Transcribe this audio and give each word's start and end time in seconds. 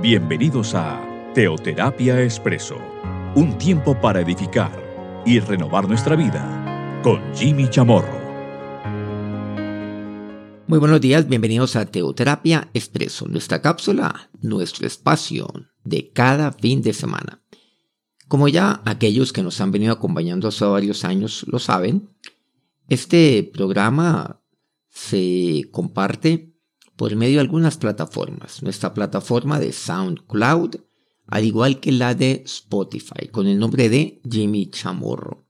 Bienvenidos 0.00 0.76
a 0.76 1.04
Teoterapia 1.34 2.22
Expreso, 2.22 2.76
un 3.34 3.58
tiempo 3.58 4.00
para 4.00 4.20
edificar 4.20 4.70
y 5.26 5.40
renovar 5.40 5.88
nuestra 5.88 6.14
vida 6.14 7.00
con 7.02 7.20
Jimmy 7.34 7.68
Chamorro. 7.68 8.16
Muy 10.68 10.78
buenos 10.78 11.00
días, 11.00 11.26
bienvenidos 11.28 11.74
a 11.74 11.84
Teoterapia 11.86 12.70
Expreso, 12.74 13.26
nuestra 13.26 13.60
cápsula, 13.60 14.30
nuestro 14.40 14.86
espacio 14.86 15.52
de 15.82 16.12
cada 16.12 16.52
fin 16.52 16.80
de 16.80 16.92
semana. 16.92 17.42
Como 18.28 18.46
ya 18.46 18.80
aquellos 18.84 19.32
que 19.32 19.42
nos 19.42 19.60
han 19.60 19.72
venido 19.72 19.92
acompañando 19.92 20.46
hace 20.46 20.64
varios 20.64 21.04
años 21.04 21.44
lo 21.48 21.58
saben, 21.58 22.08
este 22.88 23.50
programa 23.52 24.40
se 24.90 25.68
comparte 25.72 26.54
por 26.98 27.14
medio 27.14 27.36
de 27.36 27.42
algunas 27.42 27.76
plataformas. 27.76 28.60
Nuestra 28.60 28.92
plataforma 28.92 29.60
de 29.60 29.72
SoundCloud, 29.72 30.74
al 31.28 31.44
igual 31.44 31.78
que 31.78 31.92
la 31.92 32.16
de 32.16 32.42
Spotify, 32.44 33.28
con 33.30 33.46
el 33.46 33.56
nombre 33.56 33.88
de 33.88 34.20
Jimmy 34.28 34.68
Chamorro. 34.68 35.46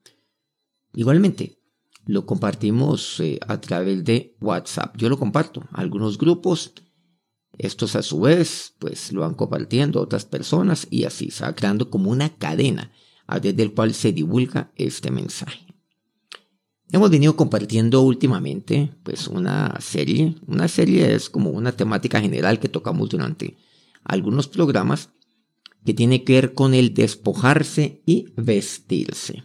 Igualmente, 0.92 1.58
lo 2.04 2.26
compartimos 2.26 3.18
eh, 3.20 3.40
a 3.48 3.58
través 3.62 4.04
de 4.04 4.36
WhatsApp. 4.42 4.94
Yo 4.98 5.08
lo 5.08 5.18
comparto 5.18 5.66
a 5.72 5.80
algunos 5.80 6.18
grupos. 6.18 6.74
Estos 7.56 7.96
a 7.96 8.02
su 8.02 8.20
vez, 8.20 8.74
pues 8.78 9.10
lo 9.12 9.22
van 9.22 9.34
compartiendo 9.34 10.00
a 10.00 10.02
otras 10.02 10.26
personas 10.26 10.86
y 10.90 11.04
así 11.04 11.30
se 11.30 11.44
va 11.44 11.54
creando 11.54 11.88
como 11.88 12.10
una 12.10 12.28
cadena 12.28 12.92
a 13.26 13.40
través 13.40 13.56
del 13.56 13.72
cual 13.72 13.94
se 13.94 14.12
divulga 14.12 14.70
este 14.76 15.10
mensaje. 15.10 15.67
Hemos 16.90 17.10
venido 17.10 17.36
compartiendo 17.36 18.00
últimamente 18.02 18.94
pues 19.02 19.28
una 19.28 19.78
serie. 19.80 20.36
Una 20.46 20.68
serie 20.68 21.14
es 21.14 21.28
como 21.28 21.50
una 21.50 21.72
temática 21.72 22.20
general 22.20 22.60
que 22.60 22.68
tocamos 22.68 23.10
durante 23.10 23.58
algunos 24.04 24.48
programas 24.48 25.10
que 25.84 25.92
tiene 25.92 26.24
que 26.24 26.32
ver 26.34 26.54
con 26.54 26.72
el 26.72 26.94
despojarse 26.94 28.02
y 28.06 28.32
vestirse. 28.36 29.44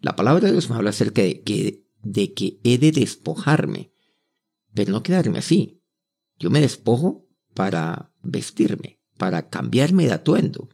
La 0.00 0.14
palabra 0.14 0.46
de 0.46 0.52
Dios 0.52 0.70
me 0.70 0.76
habla 0.76 0.90
acerca 0.90 1.22
de 1.22 1.42
que, 1.42 1.86
de 2.02 2.34
que 2.34 2.60
he 2.62 2.78
de 2.78 2.92
despojarme, 2.92 3.92
pero 4.74 4.92
no 4.92 5.02
quedarme 5.02 5.38
así. 5.38 5.82
Yo 6.38 6.50
me 6.50 6.60
despojo 6.60 7.26
para 7.52 8.12
vestirme, 8.22 9.00
para 9.18 9.48
cambiarme 9.48 10.06
de 10.06 10.12
atuendo, 10.12 10.68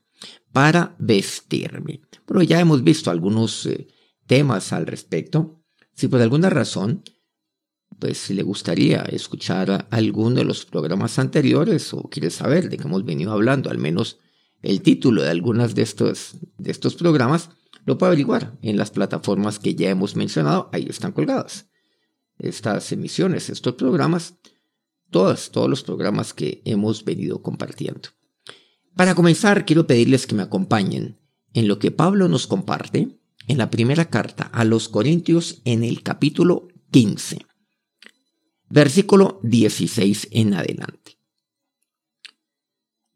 para 0.53 0.95
vestirme. 0.99 2.03
Pero 2.27 2.43
ya 2.43 2.61
hemos 2.61 2.83
visto 2.83 3.11
algunos 3.11 3.65
eh, 3.67 3.89
temas 4.27 4.73
al 4.73 4.87
respecto 4.87 5.60
si 6.01 6.09
por 6.09 6.23
alguna 6.23 6.49
razón, 6.49 7.03
pues 7.99 8.31
le 8.31 8.43
gustaría 8.43 9.03
escuchar 9.03 9.87
alguno 9.91 10.37
de 10.37 10.45
los 10.45 10.65
programas 10.65 11.19
anteriores 11.19 11.93
o 11.93 12.05
quiere 12.05 12.31
saber 12.31 12.71
de 12.71 12.79
qué 12.79 12.85
hemos 12.85 13.05
venido 13.05 13.33
hablando, 13.33 13.69
al 13.69 13.77
menos 13.77 14.19
el 14.63 14.81
título 14.81 15.21
de 15.21 15.29
algunos 15.29 15.75
de 15.75 15.83
estos, 15.83 16.39
de 16.57 16.71
estos 16.71 16.95
programas, 16.95 17.51
lo 17.85 17.99
puede 17.99 18.13
averiguar 18.13 18.57
en 18.63 18.79
las 18.79 18.91
plataformas 18.91 19.59
que 19.59 19.75
ya 19.75 19.91
hemos 19.91 20.17
mencionado, 20.17 20.71
ahí 20.73 20.87
están 20.89 21.13
colgadas. 21.13 21.67
Estas 22.39 22.91
emisiones, 22.93 23.51
estos 23.51 23.75
programas, 23.75 24.37
todos, 25.11 25.51
todos 25.51 25.69
los 25.69 25.83
programas 25.83 26.33
que 26.33 26.63
hemos 26.65 27.05
venido 27.05 27.43
compartiendo. 27.43 28.09
Para 28.97 29.15
comenzar, 29.15 29.67
quiero 29.67 29.87
pedirles 29.87 30.27
que 30.27 30.35
me 30.35 30.45
acompañen 30.45 31.19
en 31.53 31.69
lo 31.69 31.79
que 31.79 31.91
Pablo 31.91 32.27
nos 32.27 32.47
comparte 32.47 33.20
en 33.47 33.59
la 33.59 33.71
primera 33.71 34.11
carta 34.11 34.45
a 34.45 34.65
los 34.65 34.89
Corintios 34.89 35.63
en 35.65 35.85
el 35.85 36.03
capítulo 36.03 36.69
15, 36.91 37.39
versículo 38.69 39.41
16 39.43 40.29
en 40.31 40.55
adelante. 40.55 41.19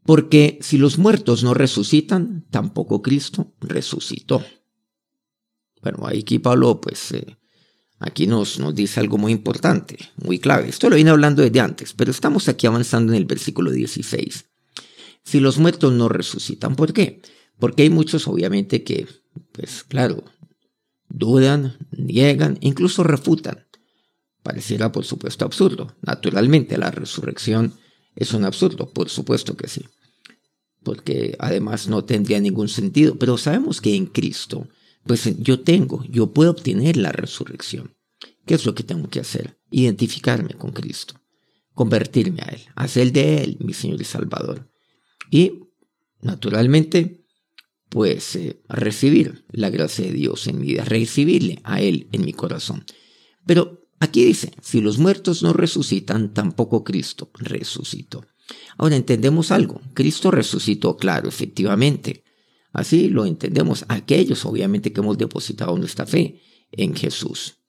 Porque 0.04 0.58
si 0.60 0.76
los 0.76 0.98
muertos 0.98 1.42
no 1.44 1.54
resucitan, 1.54 2.44
tampoco 2.50 3.00
Cristo 3.00 3.54
resucitó. 3.60 4.44
Bueno, 5.80 6.06
aquí 6.06 6.38
Pablo, 6.38 6.80
pues, 6.80 7.12
eh, 7.12 7.38
aquí 7.98 8.26
nos, 8.26 8.58
nos 8.58 8.74
dice 8.74 9.00
algo 9.00 9.16
muy 9.16 9.32
importante, 9.32 9.98
muy 10.16 10.38
clave. 10.38 10.68
Esto 10.68 10.90
lo 10.90 10.96
vine 10.96 11.10
hablando 11.10 11.42
desde 11.42 11.60
antes, 11.60 11.94
pero 11.94 12.10
estamos 12.10 12.48
aquí 12.48 12.66
avanzando 12.66 13.12
en 13.12 13.18
el 13.18 13.24
versículo 13.24 13.70
16. 13.70 14.44
Si 15.22 15.40
los 15.40 15.58
muertos 15.58 15.92
no 15.94 16.10
resucitan, 16.10 16.76
¿por 16.76 16.92
qué? 16.92 17.22
Porque 17.58 17.82
hay 17.82 17.90
muchos, 17.90 18.28
obviamente, 18.28 18.84
que 18.84 19.06
pues 19.52 19.84
claro, 19.84 20.24
dudan, 21.08 21.76
niegan, 21.90 22.58
incluso 22.60 23.02
refutan. 23.02 23.66
Pareciera 24.42 24.92
por 24.92 25.04
supuesto 25.04 25.44
absurdo. 25.44 25.96
Naturalmente 26.02 26.76
la 26.76 26.90
resurrección 26.90 27.74
es 28.14 28.32
un 28.34 28.44
absurdo, 28.44 28.90
por 28.90 29.08
supuesto 29.08 29.56
que 29.56 29.68
sí. 29.68 29.84
Porque 30.82 31.34
además 31.38 31.88
no 31.88 32.04
tendría 32.04 32.40
ningún 32.40 32.68
sentido. 32.68 33.16
Pero 33.18 33.38
sabemos 33.38 33.80
que 33.80 33.94
en 33.94 34.06
Cristo, 34.06 34.68
pues 35.04 35.24
yo 35.38 35.60
tengo, 35.60 36.04
yo 36.10 36.32
puedo 36.32 36.50
obtener 36.50 36.96
la 36.96 37.12
resurrección. 37.12 37.94
¿Qué 38.44 38.54
es 38.54 38.66
lo 38.66 38.74
que 38.74 38.82
tengo 38.82 39.08
que 39.08 39.20
hacer? 39.20 39.58
Identificarme 39.70 40.54
con 40.54 40.72
Cristo, 40.72 41.14
convertirme 41.72 42.42
a 42.42 42.50
Él, 42.50 42.60
hacer 42.74 43.12
de 43.12 43.42
Él 43.42 43.56
mi 43.60 43.72
Señor 43.72 44.00
y 44.02 44.04
Salvador. 44.04 44.70
Y, 45.30 45.60
naturalmente, 46.20 47.23
pues 47.94 48.36
recibir 48.68 49.44
la 49.52 49.70
gracia 49.70 50.04
de 50.04 50.10
Dios 50.10 50.48
en 50.48 50.58
mi 50.58 50.66
vida, 50.66 50.84
recibirle 50.84 51.60
a 51.62 51.80
Él 51.80 52.08
en 52.10 52.24
mi 52.24 52.32
corazón. 52.32 52.84
Pero 53.46 53.86
aquí 54.00 54.24
dice, 54.24 54.50
si 54.60 54.80
los 54.80 54.98
muertos 54.98 55.44
no 55.44 55.52
resucitan, 55.52 56.34
tampoco 56.34 56.82
Cristo 56.82 57.30
resucitó. 57.34 58.26
Ahora 58.78 58.96
entendemos 58.96 59.52
algo, 59.52 59.80
Cristo 59.94 60.32
resucitó, 60.32 60.96
claro, 60.96 61.28
efectivamente. 61.28 62.24
Así 62.72 63.08
lo 63.08 63.26
entendemos 63.26 63.84
aquellos, 63.86 64.44
obviamente, 64.44 64.92
que 64.92 65.00
hemos 65.00 65.16
depositado 65.16 65.78
nuestra 65.78 66.04
fe 66.04 66.40
en 66.72 66.96
Jesús. 66.96 67.60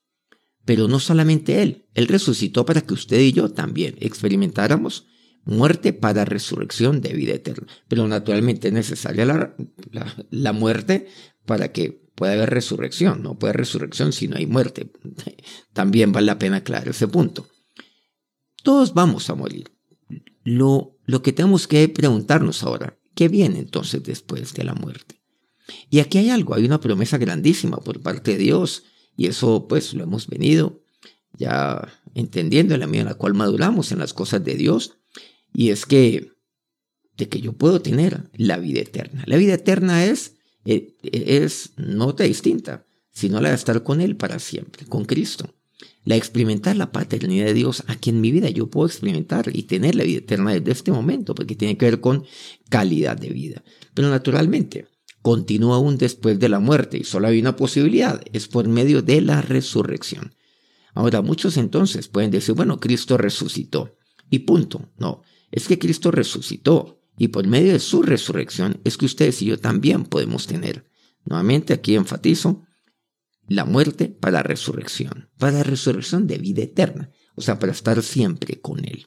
Pero 0.64 0.88
no 0.88 0.98
solamente 0.98 1.62
Él, 1.62 1.86
Él 1.94 2.08
resucitó 2.08 2.66
para 2.66 2.80
que 2.80 2.94
usted 2.94 3.20
y 3.20 3.32
yo 3.32 3.52
también 3.52 3.94
experimentáramos 4.00 5.06
muerte 5.46 5.92
para 5.92 6.24
resurrección 6.24 7.00
de 7.00 7.14
vida 7.14 7.34
eterna. 7.34 7.66
Pero 7.88 8.06
naturalmente 8.06 8.68
es 8.68 8.74
necesaria 8.74 9.24
la, 10.30 10.52
muerte 10.52 11.08
para 11.46 11.72
que 11.72 11.92
pueda 12.14 12.34
haber 12.34 12.50
resurrección. 12.50 13.22
No 13.22 13.38
puede 13.38 13.52
haber 13.52 13.60
resurrección 13.60 14.12
si 14.12 14.28
no 14.28 14.36
hay 14.36 14.46
muerte. 14.46 14.90
También 15.72 16.12
vale 16.12 16.26
la 16.26 16.38
pena 16.38 16.58
aclarar 16.58 16.88
ese 16.88 17.08
punto. 17.08 17.46
Todos 18.62 18.92
vamos 18.92 19.30
a 19.30 19.34
morir. 19.34 19.72
Lo, 20.44 20.98
lo 21.06 21.22
que 21.22 21.32
tenemos 21.32 21.66
que 21.66 21.88
preguntarnos 21.88 22.62
ahora, 22.62 22.98
¿qué 23.14 23.28
viene 23.28 23.60
entonces 23.60 24.02
después 24.02 24.52
de 24.52 24.64
la 24.64 24.74
muerte? 24.74 25.22
Y 25.90 26.00
aquí 26.00 26.18
hay 26.18 26.30
algo, 26.30 26.54
hay 26.54 26.64
una 26.64 26.80
promesa 26.80 27.18
grandísima 27.18 27.78
por 27.78 28.00
parte 28.00 28.32
de 28.32 28.38
Dios, 28.38 28.84
y 29.16 29.26
eso 29.26 29.66
pues 29.66 29.94
lo 29.94 30.04
hemos 30.04 30.28
venido 30.28 30.82
ya 31.38 31.92
entendiendo 32.14 32.74
en 32.74 32.80
la 32.80 32.86
medida 32.86 33.02
en 33.02 33.08
la 33.08 33.14
cual 33.14 33.34
maduramos 33.34 33.92
en 33.92 33.98
las 33.98 34.14
cosas 34.14 34.44
de 34.44 34.54
Dios, 34.54 34.98
y 35.58 35.70
es 35.70 35.86
que, 35.86 36.32
de 37.16 37.30
que 37.30 37.40
yo 37.40 37.54
puedo 37.54 37.80
tener 37.80 38.28
la 38.34 38.58
vida 38.58 38.80
eterna. 38.80 39.24
La 39.24 39.38
vida 39.38 39.54
eterna 39.54 40.04
es, 40.04 40.34
eh, 40.66 40.98
es, 41.02 41.70
no 41.78 42.08
otra 42.08 42.26
distinta, 42.26 42.84
sino 43.10 43.40
la 43.40 43.48
de 43.48 43.54
estar 43.54 43.82
con 43.82 44.02
Él 44.02 44.16
para 44.16 44.38
siempre, 44.38 44.84
con 44.84 45.06
Cristo. 45.06 45.54
La 46.04 46.14
de 46.14 46.18
experimentar 46.18 46.76
la 46.76 46.92
paternidad 46.92 47.46
de 47.46 47.54
Dios 47.54 47.84
aquí 47.86 48.10
en 48.10 48.20
mi 48.20 48.32
vida. 48.32 48.50
Yo 48.50 48.68
puedo 48.68 48.86
experimentar 48.86 49.50
y 49.50 49.62
tener 49.62 49.94
la 49.94 50.04
vida 50.04 50.18
eterna 50.18 50.52
desde 50.52 50.72
este 50.72 50.92
momento, 50.92 51.34
porque 51.34 51.56
tiene 51.56 51.78
que 51.78 51.86
ver 51.86 52.00
con 52.02 52.26
calidad 52.68 53.16
de 53.16 53.30
vida. 53.30 53.64
Pero 53.94 54.10
naturalmente, 54.10 54.88
continúa 55.22 55.76
aún 55.76 55.96
después 55.96 56.38
de 56.38 56.50
la 56.50 56.60
muerte 56.60 56.98
y 56.98 57.04
solo 57.04 57.28
hay 57.28 57.40
una 57.40 57.56
posibilidad, 57.56 58.20
es 58.34 58.46
por 58.46 58.68
medio 58.68 59.00
de 59.00 59.22
la 59.22 59.40
resurrección. 59.40 60.34
Ahora, 60.92 61.22
muchos 61.22 61.56
entonces 61.56 62.08
pueden 62.08 62.30
decir, 62.30 62.54
bueno, 62.54 62.78
Cristo 62.78 63.16
resucitó 63.16 63.96
y 64.28 64.40
punto. 64.40 64.90
No, 64.98 65.22
es 65.50 65.68
que 65.68 65.78
Cristo 65.78 66.10
resucitó 66.10 67.00
y 67.16 67.28
por 67.28 67.46
medio 67.46 67.72
de 67.72 67.78
su 67.78 68.02
resurrección 68.02 68.80
es 68.84 68.96
que 68.96 69.06
ustedes 69.06 69.40
y 69.42 69.46
yo 69.46 69.58
también 69.58 70.04
podemos 70.04 70.46
tener. 70.46 70.86
Nuevamente 71.24 71.72
aquí 71.72 71.94
enfatizo 71.94 72.64
la 73.48 73.64
muerte 73.64 74.08
para 74.08 74.42
resurrección, 74.42 75.30
para 75.38 75.62
resurrección 75.62 76.26
de 76.26 76.38
vida 76.38 76.62
eterna, 76.62 77.10
o 77.34 77.40
sea, 77.40 77.58
para 77.58 77.72
estar 77.72 78.02
siempre 78.02 78.60
con 78.60 78.84
Él. 78.84 79.06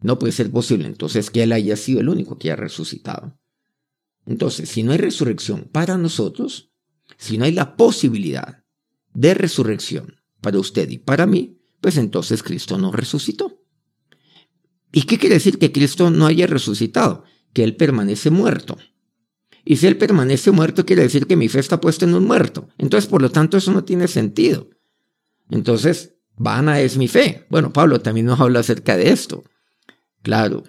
No 0.00 0.18
puede 0.18 0.32
ser 0.32 0.50
posible 0.50 0.86
entonces 0.86 1.30
que 1.30 1.42
Él 1.42 1.52
haya 1.52 1.76
sido 1.76 2.00
el 2.00 2.08
único 2.08 2.38
que 2.38 2.50
ha 2.50 2.56
resucitado. 2.56 3.38
Entonces, 4.26 4.68
si 4.68 4.82
no 4.82 4.92
hay 4.92 4.98
resurrección 4.98 5.68
para 5.70 5.96
nosotros, 5.96 6.72
si 7.16 7.38
no 7.38 7.44
hay 7.44 7.52
la 7.52 7.76
posibilidad 7.76 8.64
de 9.12 9.34
resurrección 9.34 10.16
para 10.40 10.58
usted 10.58 10.90
y 10.90 10.98
para 10.98 11.26
mí, 11.26 11.58
pues 11.80 11.96
entonces 11.96 12.42
Cristo 12.42 12.78
no 12.78 12.92
resucitó. 12.92 13.63
¿Y 14.96 15.02
qué 15.02 15.18
quiere 15.18 15.34
decir 15.34 15.58
que 15.58 15.72
Cristo 15.72 16.08
no 16.10 16.24
haya 16.24 16.46
resucitado? 16.46 17.24
Que 17.52 17.64
Él 17.64 17.74
permanece 17.74 18.30
muerto. 18.30 18.78
Y 19.64 19.76
si 19.76 19.88
Él 19.88 19.96
permanece 19.96 20.52
muerto, 20.52 20.86
quiere 20.86 21.02
decir 21.02 21.26
que 21.26 21.34
mi 21.34 21.48
fe 21.48 21.58
está 21.58 21.80
puesta 21.80 22.04
en 22.04 22.14
un 22.14 22.24
muerto. 22.24 22.68
Entonces, 22.78 23.10
por 23.10 23.20
lo 23.20 23.28
tanto, 23.28 23.56
eso 23.56 23.72
no 23.72 23.82
tiene 23.82 24.06
sentido. 24.06 24.70
Entonces, 25.50 26.14
vana 26.36 26.80
es 26.80 26.96
mi 26.96 27.08
fe. 27.08 27.44
Bueno, 27.50 27.72
Pablo 27.72 28.00
también 28.00 28.26
nos 28.26 28.38
habla 28.38 28.60
acerca 28.60 28.96
de 28.96 29.10
esto. 29.10 29.42
Claro, 30.22 30.62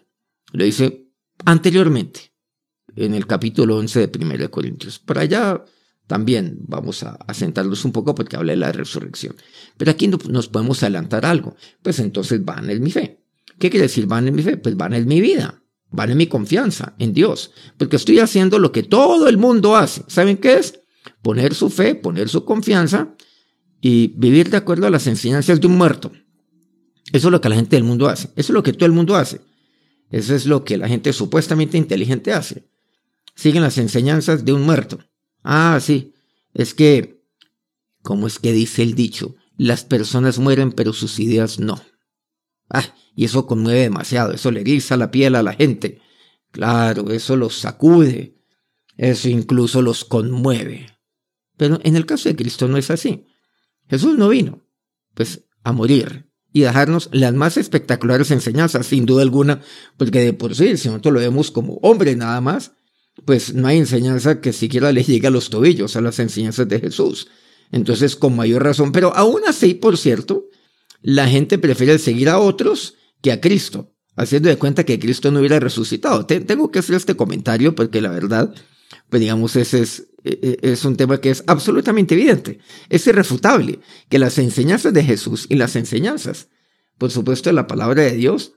lo 0.53 0.65
dice 0.65 1.07
anteriormente, 1.45 2.33
en 2.95 3.13
el 3.13 3.27
capítulo 3.27 3.77
11 3.77 4.07
de 4.07 4.25
1 4.25 4.49
Corintios. 4.49 4.97
Por 4.97 5.19
allá 5.19 5.63
también 6.07 6.57
vamos 6.61 7.03
a, 7.03 7.19
sentarnos 7.31 7.85
un 7.85 7.91
poco 7.91 8.15
porque 8.15 8.37
habla 8.37 8.53
de 8.53 8.57
la 8.57 8.71
resurrección. 8.71 9.35
Pero 9.77 9.91
aquí 9.91 10.07
nos 10.07 10.47
podemos 10.47 10.81
adelantar 10.81 11.27
algo. 11.27 11.55
Pues 11.83 11.99
entonces 11.99 12.43
van 12.43 12.71
en 12.71 12.81
mi 12.81 12.89
fe. 12.89 13.24
¿Qué 13.59 13.69
quiere 13.69 13.83
decir 13.83 14.07
van 14.07 14.27
en 14.27 14.35
mi 14.35 14.43
fe? 14.43 14.57
Pues 14.57 14.75
van 14.75 14.93
en 14.93 15.07
mi 15.07 15.21
vida. 15.21 15.61
Van 15.91 16.11
en 16.11 16.17
mi 16.17 16.27
confianza 16.27 16.95
en 16.99 17.13
Dios. 17.13 17.51
Porque 17.77 17.95
estoy 17.95 18.19
haciendo 18.19 18.59
lo 18.59 18.71
que 18.71 18.83
todo 18.83 19.27
el 19.27 19.37
mundo 19.37 19.75
hace. 19.75 20.03
¿Saben 20.07 20.37
qué 20.37 20.55
es? 20.55 20.79
Poner 21.21 21.53
su 21.53 21.69
fe, 21.69 21.95
poner 21.95 22.29
su 22.29 22.43
confianza 22.43 23.15
y 23.81 24.07
vivir 24.17 24.49
de 24.49 24.57
acuerdo 24.57 24.87
a 24.87 24.89
las 24.89 25.07
enseñanzas 25.07 25.61
de 25.61 25.67
un 25.67 25.77
muerto. 25.77 26.11
Eso 27.11 27.27
es 27.27 27.31
lo 27.31 27.39
que 27.39 27.49
la 27.49 27.55
gente 27.55 27.75
del 27.75 27.85
mundo 27.85 28.07
hace. 28.07 28.29
Eso 28.35 28.51
es 28.51 28.55
lo 28.55 28.63
que 28.63 28.73
todo 28.73 28.87
el 28.87 28.91
mundo 28.91 29.15
hace. 29.15 29.41
Eso 30.09 30.35
es 30.35 30.45
lo 30.45 30.63
que 30.63 30.77
la 30.77 30.87
gente 30.87 31.13
supuestamente 31.13 31.77
inteligente 31.77 32.33
hace. 32.33 32.67
Siguen 33.35 33.61
las 33.61 33.77
enseñanzas 33.77 34.45
de 34.45 34.53
un 34.53 34.63
muerto. 34.63 34.99
Ah, 35.43 35.79
sí. 35.81 36.13
Es 36.53 36.73
que, 36.73 37.21
¿cómo 38.01 38.27
es 38.27 38.39
que 38.39 38.53
dice 38.53 38.81
el 38.81 38.95
dicho? 38.95 39.35
Las 39.57 39.83
personas 39.83 40.39
mueren, 40.39 40.71
pero 40.71 40.93
sus 40.93 41.19
ideas 41.19 41.59
no. 41.59 41.81
Ah, 42.69 42.93
y 43.15 43.25
eso 43.25 43.45
conmueve 43.45 43.81
demasiado. 43.81 44.33
Eso 44.33 44.51
le 44.51 44.61
eriza 44.61 44.97
la 44.97 45.11
piel 45.11 45.35
a 45.35 45.43
la 45.43 45.53
gente. 45.53 46.01
Claro, 46.51 47.11
eso 47.11 47.35
los 47.35 47.57
sacude. 47.57 48.35
Eso 48.97 49.29
incluso 49.29 49.81
los 49.81 50.05
conmueve. 50.05 50.87
Pero 51.57 51.79
en 51.83 51.95
el 51.95 52.05
caso 52.05 52.29
de 52.29 52.35
Cristo 52.35 52.67
no 52.67 52.77
es 52.77 52.89
así. 52.91 53.27
Jesús 53.89 54.17
no 54.17 54.29
vino, 54.29 54.65
pues, 55.13 55.45
a 55.63 55.71
morir 55.71 56.29
y 56.51 56.61
dejarnos 56.61 57.09
las 57.11 57.33
más 57.33 57.57
espectaculares 57.57 58.31
enseñanzas, 58.31 58.85
sin 58.87 59.05
duda 59.05 59.21
alguna, 59.21 59.61
porque 59.97 60.21
de 60.21 60.33
por 60.33 60.55
sí, 60.55 60.77
si 60.77 60.87
nosotros 60.87 61.13
lo 61.13 61.19
vemos 61.19 61.51
como 61.51 61.79
hombre 61.81 62.15
nada 62.15 62.39
más, 62.39 62.71
pues 63.25 63.53
no 63.53 63.67
hay 63.67 63.77
enseñanza 63.77 64.39
que 64.39 64.53
siquiera 64.53 64.91
le 64.91 65.03
llegue 65.03 65.27
a 65.27 65.31
los 65.31 65.49
tobillos 65.49 65.95
a 65.95 66.01
las 66.01 66.19
enseñanzas 66.19 66.67
de 66.67 66.79
Jesús. 66.79 67.27
Entonces, 67.71 68.15
con 68.15 68.35
mayor 68.37 68.63
razón, 68.63 68.91
pero 68.91 69.13
aún 69.15 69.41
así, 69.45 69.73
por 69.73 69.97
cierto, 69.97 70.45
la 71.05 71.27
gente 71.27 71.59
prefiere 71.59 71.99
seguir 71.99 72.29
a 72.29 72.39
otros 72.39 72.95
que 73.21 73.31
a 73.31 73.39
Cristo, 73.39 73.93
haciendo 74.15 74.49
de 74.49 74.57
cuenta 74.57 74.85
que 74.85 74.97
Cristo 74.97 75.29
no 75.29 75.37
hubiera 75.37 75.59
resucitado. 75.59 76.25
tengo 76.25 76.71
que 76.71 76.79
hacer 76.79 76.95
este 76.95 77.15
comentario 77.15 77.75
porque 77.75 78.01
la 78.01 78.09
verdad, 78.09 78.55
pues 79.09 79.19
digamos, 79.19 79.55
ese 79.55 79.81
es, 79.81 80.07
e, 80.23 80.57
e, 80.63 80.71
es 80.71 80.83
un 80.83 80.95
tema 80.97 81.21
que 81.21 81.29
es 81.29 81.43
absolutamente 81.45 82.15
evidente, 82.15 82.57
es 82.89 83.05
irrefutable, 83.05 83.81
que 84.09 84.17
las 84.17 84.39
enseñanzas 84.39 84.93
de 84.93 85.03
Jesús 85.03 85.45
y 85.47 85.57
las 85.57 85.75
enseñanzas, 85.75 86.49
por 86.97 87.11
supuesto, 87.11 87.51
de 87.51 87.53
la 87.53 87.67
palabra 87.67 88.01
de 88.01 88.13
Dios, 88.13 88.53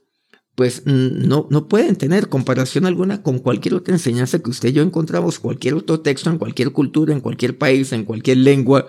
pues 0.55 0.81
no, 0.87 1.47
no 1.51 1.67
pueden 1.67 1.97
tener 1.97 2.29
comparación 2.29 2.87
alguna 2.87 3.21
con 3.21 3.37
cualquier 3.37 3.75
otra 3.75 3.93
enseñanza 3.93 4.39
que 4.39 4.49
usted 4.49 4.69
y 4.69 4.73
yo 4.73 4.81
encontramos, 4.81 5.37
cualquier 5.37 5.75
otro 5.75 5.99
texto, 5.99 6.31
en 6.31 6.39
cualquier 6.39 6.71
cultura, 6.71 7.13
en 7.13 7.21
cualquier 7.21 7.59
país, 7.59 7.93
en 7.93 8.05
cualquier 8.05 8.37
lengua, 8.37 8.87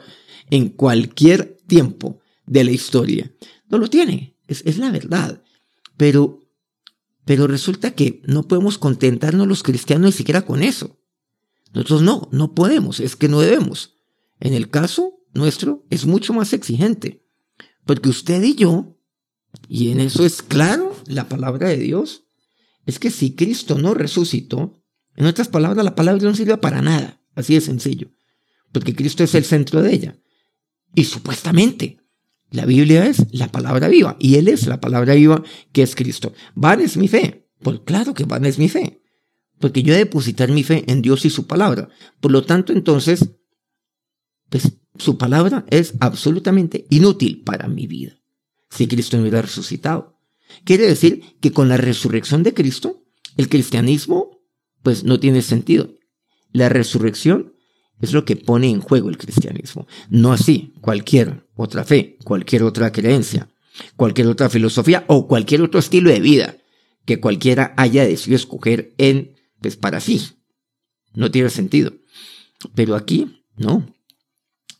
en 0.48 0.70
cualquier 0.70 1.58
tiempo 1.66 2.19
de 2.50 2.64
la 2.64 2.72
historia. 2.72 3.32
No 3.68 3.78
lo 3.78 3.88
tiene, 3.88 4.36
es, 4.48 4.62
es 4.66 4.76
la 4.76 4.90
verdad. 4.90 5.42
Pero, 5.96 6.40
pero 7.24 7.46
resulta 7.46 7.92
que 7.92 8.20
no 8.26 8.48
podemos 8.48 8.76
contentarnos 8.76 9.46
los 9.46 9.62
cristianos 9.62 10.06
ni 10.06 10.12
siquiera 10.12 10.42
con 10.42 10.62
eso. 10.62 10.98
Nosotros 11.72 12.02
no, 12.02 12.28
no 12.32 12.54
podemos, 12.54 12.98
es 12.98 13.14
que 13.14 13.28
no 13.28 13.40
debemos. 13.40 13.94
En 14.40 14.54
el 14.54 14.68
caso 14.68 15.20
nuestro 15.32 15.86
es 15.90 16.06
mucho 16.06 16.32
más 16.32 16.52
exigente, 16.52 17.24
porque 17.84 18.08
usted 18.08 18.42
y 18.42 18.56
yo, 18.56 18.98
y 19.68 19.90
en 19.90 20.00
eso 20.00 20.26
es 20.26 20.42
claro 20.42 20.96
la 21.06 21.28
palabra 21.28 21.68
de 21.68 21.78
Dios, 21.78 22.24
es 22.84 22.98
que 22.98 23.12
si 23.12 23.36
Cristo 23.36 23.78
no 23.78 23.94
resucitó, 23.94 24.82
en 25.14 25.26
otras 25.26 25.46
palabras, 25.46 25.84
la 25.84 25.94
palabra 25.94 26.24
no 26.24 26.34
sirve 26.34 26.56
para 26.56 26.82
nada, 26.82 27.22
así 27.36 27.54
de 27.54 27.60
sencillo, 27.60 28.10
porque 28.72 28.96
Cristo 28.96 29.22
es 29.22 29.36
el 29.36 29.44
centro 29.44 29.82
de 29.82 29.94
ella. 29.94 30.18
Y 30.96 31.04
supuestamente, 31.04 31.99
la 32.50 32.66
Biblia 32.66 33.06
es 33.06 33.26
la 33.32 33.48
palabra 33.48 33.88
viva, 33.88 34.16
y 34.18 34.36
Él 34.36 34.48
es 34.48 34.66
la 34.66 34.80
palabra 34.80 35.14
viva 35.14 35.42
que 35.72 35.82
es 35.82 35.94
Cristo. 35.94 36.32
Van 36.54 36.80
es 36.80 36.96
mi 36.96 37.08
fe, 37.08 37.48
pues 37.62 37.80
claro 37.84 38.14
que 38.14 38.24
van 38.24 38.44
es 38.44 38.58
mi 38.58 38.68
fe 38.68 39.00
porque 39.60 39.82
yo 39.82 39.92
he 39.92 39.98
de 39.98 40.04
depositar 40.04 40.50
mi 40.50 40.64
fe 40.64 40.84
en 40.88 41.02
Dios 41.02 41.24
y 41.24 41.30
su 41.30 41.46
palabra. 41.46 41.90
Por 42.20 42.32
lo 42.32 42.42
tanto, 42.44 42.72
entonces, 42.72 43.30
pues 44.48 44.72
su 44.96 45.18
palabra 45.18 45.66
es 45.68 45.94
absolutamente 46.00 46.86
inútil 46.90 47.42
para 47.44 47.68
mi 47.68 47.86
vida 47.86 48.16
si 48.70 48.86
Cristo 48.86 49.16
no 49.16 49.22
hubiera 49.22 49.42
resucitado. 49.42 50.18
Quiere 50.64 50.86
decir 50.86 51.22
que 51.40 51.52
con 51.52 51.68
la 51.68 51.76
resurrección 51.76 52.42
de 52.42 52.54
Cristo, 52.54 53.04
el 53.36 53.48
cristianismo, 53.48 54.40
pues 54.82 55.04
no 55.04 55.20
tiene 55.20 55.42
sentido. 55.42 55.94
La 56.52 56.68
resurrección 56.68 57.49
es 58.00 58.12
lo 58.12 58.24
que 58.24 58.36
pone 58.36 58.68
en 58.68 58.80
juego 58.80 59.08
el 59.08 59.18
cristianismo. 59.18 59.86
No 60.08 60.32
así 60.32 60.72
cualquier 60.80 61.46
otra 61.54 61.84
fe, 61.84 62.18
cualquier 62.24 62.62
otra 62.62 62.92
creencia, 62.92 63.48
cualquier 63.96 64.26
otra 64.28 64.48
filosofía 64.48 65.04
o 65.06 65.26
cualquier 65.26 65.62
otro 65.62 65.80
estilo 65.80 66.10
de 66.10 66.20
vida 66.20 66.56
que 67.04 67.20
cualquiera 67.20 67.74
haya 67.76 68.04
decidido 68.04 68.36
escoger 68.36 68.94
en 68.98 69.34
pues 69.60 69.76
para 69.76 70.00
sí. 70.00 70.20
No 71.14 71.30
tiene 71.30 71.50
sentido. 71.50 71.92
Pero 72.74 72.94
aquí, 72.94 73.44
no. 73.56 73.94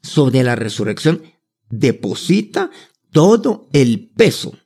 Sobre 0.03 0.43
la 0.43 0.57
resurrección 0.57 1.23
deposita 1.69 2.71
todo 3.11 3.69
el 3.73 4.11
peso 4.11 4.57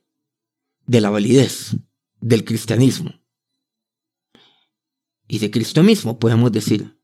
de 0.85 1.01
la 1.01 1.09
validez 1.09 1.75
del 2.21 2.45
cristianismo. 2.45 3.13
Y 5.27 5.39
de 5.39 5.51
Cristo 5.51 5.83
mismo 5.83 6.19
podemos 6.19 6.51
decir, 6.51 6.97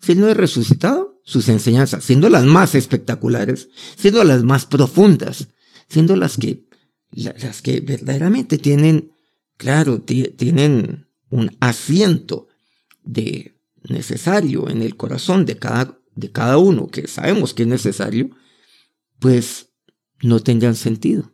si 0.00 0.14
no 0.14 0.28
es 0.28 0.36
resucitado, 0.36 1.20
sus 1.24 1.48
enseñanzas, 1.48 2.04
siendo 2.04 2.28
las 2.28 2.44
más 2.44 2.74
espectaculares, 2.74 3.68
siendo 3.96 4.24
las 4.24 4.42
más 4.42 4.66
profundas, 4.66 5.48
siendo 5.88 6.16
las 6.16 6.36
que, 6.36 6.64
las 7.12 7.62
que 7.62 7.80
verdaderamente 7.80 8.58
tienen, 8.58 9.12
claro, 9.56 10.00
tienen 10.00 11.06
un 11.30 11.56
asiento 11.60 12.48
de 13.04 13.56
necesario 13.88 14.68
en 14.68 14.82
el 14.82 14.96
corazón 14.96 15.46
de 15.46 15.56
cada, 15.56 15.98
de 16.14 16.30
cada 16.30 16.58
uno, 16.58 16.88
que 16.88 17.06
sabemos 17.06 17.54
que 17.54 17.62
es 17.62 17.68
necesario, 17.68 18.30
pues 19.18 19.70
no 20.20 20.40
tendrán 20.40 20.76
sentido. 20.76 21.32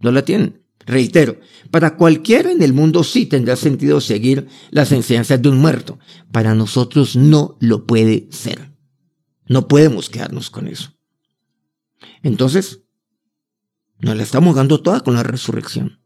No 0.00 0.10
la 0.10 0.24
tienen. 0.24 0.61
Reitero, 0.86 1.38
para 1.70 1.96
cualquiera 1.96 2.50
en 2.50 2.62
el 2.62 2.72
mundo 2.72 3.04
sí 3.04 3.26
tendrá 3.26 3.56
sentido 3.56 4.00
seguir 4.00 4.48
las 4.70 4.92
enseñanzas 4.92 5.40
de 5.40 5.48
un 5.48 5.58
muerto. 5.58 5.98
Para 6.30 6.54
nosotros 6.54 7.16
no 7.16 7.56
lo 7.60 7.86
puede 7.86 8.28
ser. 8.30 8.72
No 9.46 9.68
podemos 9.68 10.10
quedarnos 10.10 10.50
con 10.50 10.66
eso. 10.66 10.94
Entonces, 12.22 12.80
nos 13.98 14.16
la 14.16 14.22
estamos 14.22 14.56
dando 14.56 14.82
toda 14.82 15.00
con 15.00 15.14
la 15.14 15.22
resurrección. 15.22 16.00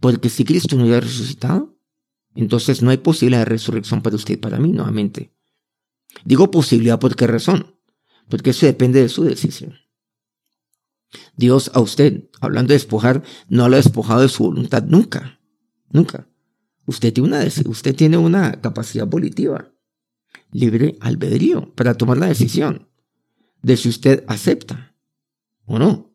Porque 0.00 0.30
si 0.30 0.44
Cristo 0.44 0.76
no 0.76 0.84
hubiera 0.84 1.00
resucitado, 1.00 1.76
entonces 2.34 2.82
no 2.82 2.90
hay 2.90 2.98
posibilidad 2.98 3.40
de 3.40 3.46
resurrección 3.46 4.02
para 4.02 4.16
usted 4.16 4.34
y 4.34 4.38
para 4.38 4.58
mí 4.58 4.72
nuevamente. 4.72 5.34
Digo 6.24 6.50
posibilidad 6.50 6.98
por 6.98 7.16
qué 7.16 7.26
razón. 7.26 7.76
Porque 8.28 8.50
eso 8.50 8.66
depende 8.66 9.02
de 9.02 9.08
su 9.08 9.24
decisión. 9.24 9.79
Dios 11.36 11.70
a 11.74 11.80
usted, 11.80 12.28
hablando 12.40 12.68
de 12.68 12.74
despojar, 12.74 13.22
no 13.48 13.68
lo 13.68 13.74
ha 13.74 13.78
despojado 13.78 14.22
de 14.22 14.28
su 14.28 14.44
voluntad 14.44 14.84
nunca. 14.84 15.40
Nunca. 15.90 16.28
Usted 16.86 17.12
tiene 17.12 17.28
una, 17.28 17.44
usted 17.66 17.94
tiene 17.94 18.16
una 18.16 18.60
capacidad 18.60 19.06
volitiva, 19.06 19.72
libre 20.52 20.96
albedrío, 21.00 21.74
para 21.74 21.94
tomar 21.94 22.18
la 22.18 22.26
decisión 22.26 22.88
de 23.62 23.76
si 23.76 23.88
usted 23.88 24.24
acepta 24.26 24.94
o 25.66 25.78
no 25.78 26.14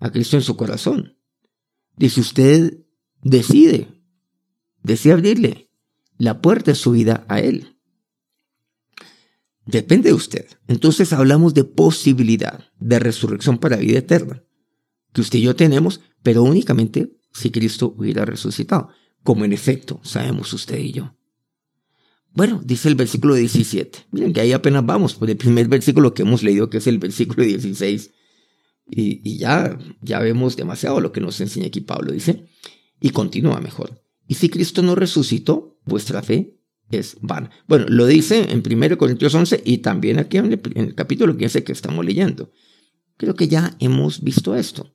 a 0.00 0.10
Cristo 0.10 0.36
en 0.36 0.42
su 0.42 0.56
corazón. 0.56 1.16
De 1.96 2.10
si 2.10 2.20
usted 2.20 2.84
decide, 3.22 3.88
decide 4.82 5.14
abrirle 5.14 5.70
la 6.18 6.40
puerta 6.42 6.72
de 6.72 6.76
su 6.76 6.92
vida 6.92 7.24
a 7.28 7.40
Él. 7.40 7.73
Depende 9.66 10.10
de 10.10 10.14
usted. 10.14 10.46
Entonces 10.68 11.12
hablamos 11.12 11.54
de 11.54 11.64
posibilidad 11.64 12.64
de 12.78 12.98
resurrección 12.98 13.58
para 13.58 13.76
vida 13.76 13.98
eterna, 13.98 14.42
que 15.12 15.20
usted 15.20 15.38
y 15.38 15.42
yo 15.42 15.56
tenemos, 15.56 16.00
pero 16.22 16.42
únicamente 16.42 17.16
si 17.32 17.50
Cristo 17.50 17.94
hubiera 17.96 18.24
resucitado, 18.24 18.90
como 19.22 19.44
en 19.44 19.52
efecto 19.52 20.00
sabemos 20.02 20.52
usted 20.52 20.78
y 20.78 20.92
yo. 20.92 21.16
Bueno, 22.32 22.60
dice 22.64 22.88
el 22.88 22.96
versículo 22.96 23.34
17. 23.34 24.06
Miren 24.10 24.32
que 24.32 24.40
ahí 24.40 24.52
apenas 24.52 24.84
vamos 24.84 25.14
por 25.14 25.30
el 25.30 25.36
primer 25.36 25.68
versículo 25.68 26.14
que 26.14 26.22
hemos 26.22 26.42
leído, 26.42 26.68
que 26.68 26.78
es 26.78 26.86
el 26.88 26.98
versículo 26.98 27.44
16. 27.44 28.10
Y, 28.86 29.20
y 29.28 29.38
ya, 29.38 29.78
ya 30.02 30.18
vemos 30.18 30.56
demasiado 30.56 31.00
lo 31.00 31.12
que 31.12 31.20
nos 31.20 31.40
enseña 31.40 31.68
aquí 31.68 31.80
Pablo. 31.80 32.12
Dice, 32.12 32.48
y 33.00 33.10
continúa 33.10 33.60
mejor. 33.60 34.02
Y 34.26 34.34
si 34.34 34.48
Cristo 34.48 34.82
no 34.82 34.96
resucitó, 34.96 35.78
vuestra 35.84 36.22
fe 36.22 36.53
es 36.90 37.16
vana. 37.20 37.50
Bueno, 37.66 37.86
lo 37.88 38.06
dice 38.06 38.50
en 38.50 38.62
1 38.64 38.98
Corintios 38.98 39.34
11 39.34 39.62
y 39.64 39.78
también 39.78 40.18
aquí 40.18 40.38
en 40.38 40.52
el, 40.52 40.94
capítulo 40.94 41.36
15 41.36 41.64
que 41.64 41.72
estamos 41.72 42.04
leyendo. 42.04 42.52
Creo 43.16 43.34
que 43.34 43.48
ya 43.48 43.76
hemos 43.78 44.22
visto 44.22 44.54
esto. 44.54 44.92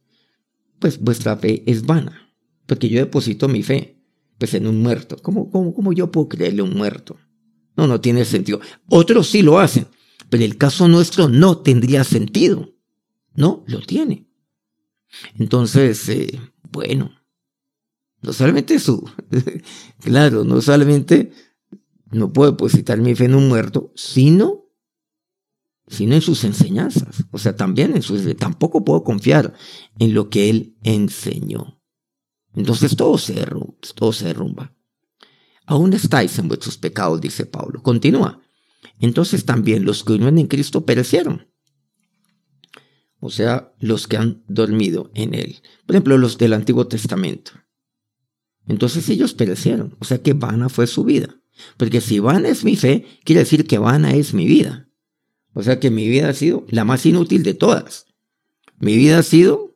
Pues 0.80 1.00
vuestra 1.00 1.36
fe 1.38 1.64
es 1.66 1.86
vana, 1.86 2.32
porque 2.66 2.90
yo 2.90 3.00
deposito 3.00 3.48
mi 3.48 3.64
fe 3.64 3.98
pues 4.38 4.54
en 4.54 4.68
un 4.68 4.82
muerto. 4.82 5.18
¿Cómo, 5.22 5.52
cómo, 5.52 5.74
cómo 5.74 5.92
yo 5.92 6.12
puedo 6.12 6.30
creerle 6.30 6.62
a 6.62 6.66
un 6.66 6.76
muerto? 6.76 7.18
No, 7.76 7.88
no 7.88 8.00
tiene 8.00 8.24
sentido. 8.26 8.62
Otros 8.88 9.28
sí 9.28 9.42
lo 9.42 9.60
hacen, 9.60 9.88
pero 10.30 10.44
el 10.44 10.58
caso 10.58 10.88
nuestro 10.88 11.28
no 11.28 11.58
tendría 11.58 12.04
sentido. 12.04 12.74
No, 13.36 13.64
lo 13.68 13.82
tiene. 13.82 14.28
Entonces, 15.38 16.08
eh, 16.10 16.40
bueno, 16.72 17.12
no 18.22 18.34
solamente 18.34 18.80
su, 18.80 19.10
claro, 20.02 20.44
no 20.44 20.62
solamente 20.62 21.32
no 22.12 22.34
puedo 22.34 22.52
depositar 22.52 23.00
mi 23.00 23.16
fe 23.16 23.26
en 23.26 23.36
un 23.36 23.48
muerto, 23.48 23.92
sino, 23.96 24.66
sino 25.88 26.16
en 26.16 26.22
sus 26.22 26.44
enseñanzas. 26.44 27.26
O 27.32 27.38
sea, 27.38 27.56
también 27.56 27.96
en 27.96 28.02
sus, 28.02 28.36
tampoco 28.38 28.84
puedo 28.84 29.04
confiar 29.04 29.54
en 30.00 30.14
lo 30.14 30.30
que 30.30 30.50
él 30.50 30.78
enseñó. 30.84 31.82
Entonces 32.54 32.96
todo 32.96 33.18
se 33.18 33.36
derrumba. 34.26 34.76
Aún 35.66 35.94
estáis 35.94 36.38
en 36.40 36.48
vuestros 36.48 36.78
pecados, 36.78 37.22
dice 37.22 37.46
Pablo. 37.46 37.84
Continúa. 37.84 38.42
Entonces 39.00 39.46
también 39.46 39.86
los 39.86 40.04
que 40.04 40.14
viven 40.14 40.40
en 40.40 40.48
Cristo 40.48 40.86
perecieron. 40.86 41.48
O 43.20 43.30
sea, 43.30 43.74
los 43.80 44.08
que 44.08 44.18
han 44.18 44.44
dormido 44.48 45.12
en 45.14 45.36
él. 45.36 45.62
Por 45.86 45.96
ejemplo, 45.96 46.18
los 46.18 46.38
del 46.38 46.54
Antiguo 46.54 46.88
Testamento. 46.88 47.52
Entonces 48.66 49.08
ellos 49.10 49.34
perecieron. 49.34 49.96
O 50.00 50.06
sea 50.06 50.24
que 50.24 50.34
vana 50.34 50.70
fue 50.70 50.88
su 50.88 51.04
vida. 51.04 51.39
Porque 51.78 52.02
si 52.02 52.20
vana 52.20 52.50
es 52.50 52.64
mi 52.64 52.76
fe, 52.76 53.06
quiere 53.24 53.42
decir 53.42 53.66
que 53.66 53.78
vana 53.78 54.14
es 54.14 54.34
mi 54.34 54.46
vida. 54.46 54.90
O 55.54 55.64
sea 55.64 55.80
que 55.80 55.90
mi 55.90 56.08
vida 56.08 56.30
ha 56.30 56.34
sido 56.34 56.66
la 56.70 56.86
más 56.86 57.06
inútil 57.06 57.44
de 57.44 57.54
todas. 57.54 58.06
Mi 58.80 58.96
vida 58.96 59.20
ha 59.20 59.24
sido, 59.24 59.76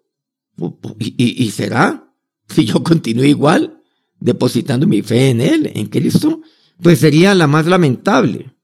y, 1.00 1.52
será, 1.52 2.14
si 2.48 2.66
yo 2.66 2.84
continúo 2.84 3.26
igual, 3.26 3.82
depositando 4.20 4.88
mi 4.88 5.02
fe 5.02 5.30
en 5.30 5.42
Él, 5.42 5.72
en 5.74 5.88
Cristo, 5.88 6.42
pues 6.82 7.00
sería 7.00 7.36
la 7.36 7.48
más 7.48 7.66
lamentable. 7.66 8.56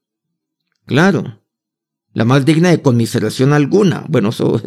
Claro, 0.85 1.41
la 2.13 2.25
más 2.25 2.45
digna 2.45 2.69
de 2.69 2.81
conmiseración 2.81 3.53
alguna. 3.53 4.05
Bueno, 4.07 4.29
eso, 4.29 4.61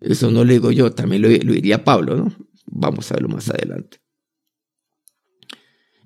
eso 0.00 0.30
no 0.30 0.44
lo 0.44 0.52
digo 0.52 0.70
yo, 0.72 0.92
también 0.92 1.22
lo, 1.22 1.28
lo 1.28 1.52
diría 1.52 1.84
Pablo, 1.84 2.16
¿no? 2.16 2.34
Vamos 2.66 3.10
a 3.10 3.14
verlo 3.14 3.28
más 3.28 3.48
adelante. 3.50 4.03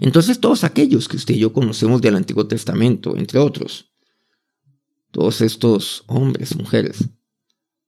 Entonces 0.00 0.40
todos 0.40 0.64
aquellos 0.64 1.09
que 1.09 1.17
usted 1.17 1.35
y 1.35 1.40
yo 1.40 1.52
conocemos 1.52 2.00
del 2.00 2.17
Antiguo 2.17 2.47
Testamento, 2.47 3.17
entre 3.17 3.38
otros, 3.38 3.93
todos 5.11 5.40
estos 5.40 6.05
hombres, 6.07 6.57
mujeres, 6.57 7.09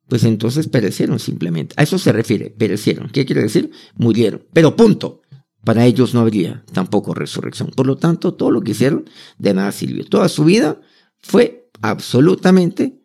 pues 0.08 0.24
entonces 0.24 0.68
perecieron 0.68 1.20
simplemente. 1.20 1.74
A 1.78 1.84
eso 1.84 1.98
se 1.98 2.12
refiere, 2.12 2.50
perecieron. 2.50 3.10
¿Qué 3.10 3.24
quiere 3.24 3.42
decir? 3.42 3.70
Murieron. 3.94 4.44
Pero 4.52 4.74
punto. 4.76 5.22
Para 5.62 5.84
ellos 5.84 6.14
no 6.14 6.20
habría 6.20 6.64
tampoco 6.72 7.14
resurrección. 7.14 7.70
Por 7.76 7.86
lo 7.86 7.96
tanto, 7.96 8.34
todo 8.34 8.50
lo 8.50 8.62
que 8.62 8.70
hicieron 8.70 9.04
de 9.38 9.54
nada 9.54 9.72
sirvió. 9.72 10.04
Toda 10.06 10.28
su 10.28 10.44
vida 10.44 10.80
fue 11.18 11.70
absolutamente 11.82 12.98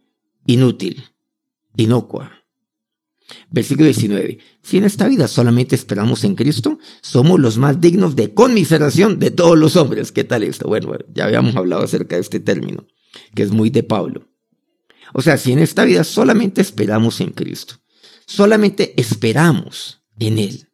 inútil, 0.45 1.03
inocua. 1.75 2.44
Versículo 3.50 3.86
19. 3.86 4.39
Si 4.62 4.77
en 4.77 4.84
esta 4.84 5.08
vida 5.08 5.27
solamente 5.27 5.75
esperamos 5.75 6.24
en 6.24 6.36
Cristo, 6.36 6.79
somos 7.01 7.39
los 7.39 7.58
más 7.58 7.82
dignos 7.82 8.15
de 8.15 8.34
conmiseración 8.34 9.20
de 9.20 9.32
todos 9.32 9.58
los 9.58 9.75
hombres. 9.75 10.12
¿Qué 10.12 10.24
tal 10.24 10.44
esto? 10.44 10.67
Bueno, 10.67 10.94
ya 11.13 11.25
habíamos 11.25 11.55
hablado 11.55 11.84
acerca 11.84 12.15
de 12.15 12.22
este 12.22 12.39
término, 12.39 12.86
que 13.34 13.44
es 13.44 13.51
muy 13.51 13.70
de 13.70 13.84
Pablo. 13.84 14.27
O 15.13 15.22
sea, 15.22 15.38
si 15.38 15.51
en 15.51 15.60
esta 15.60 15.86
vida 15.86 16.03
solamente 16.03 16.62
esperamos 16.62 17.22
en 17.22 17.32
Cristo, 17.32 17.75
solamente 18.27 18.94
esperamos 19.00 20.01
en 20.20 20.39
Él, 20.39 20.70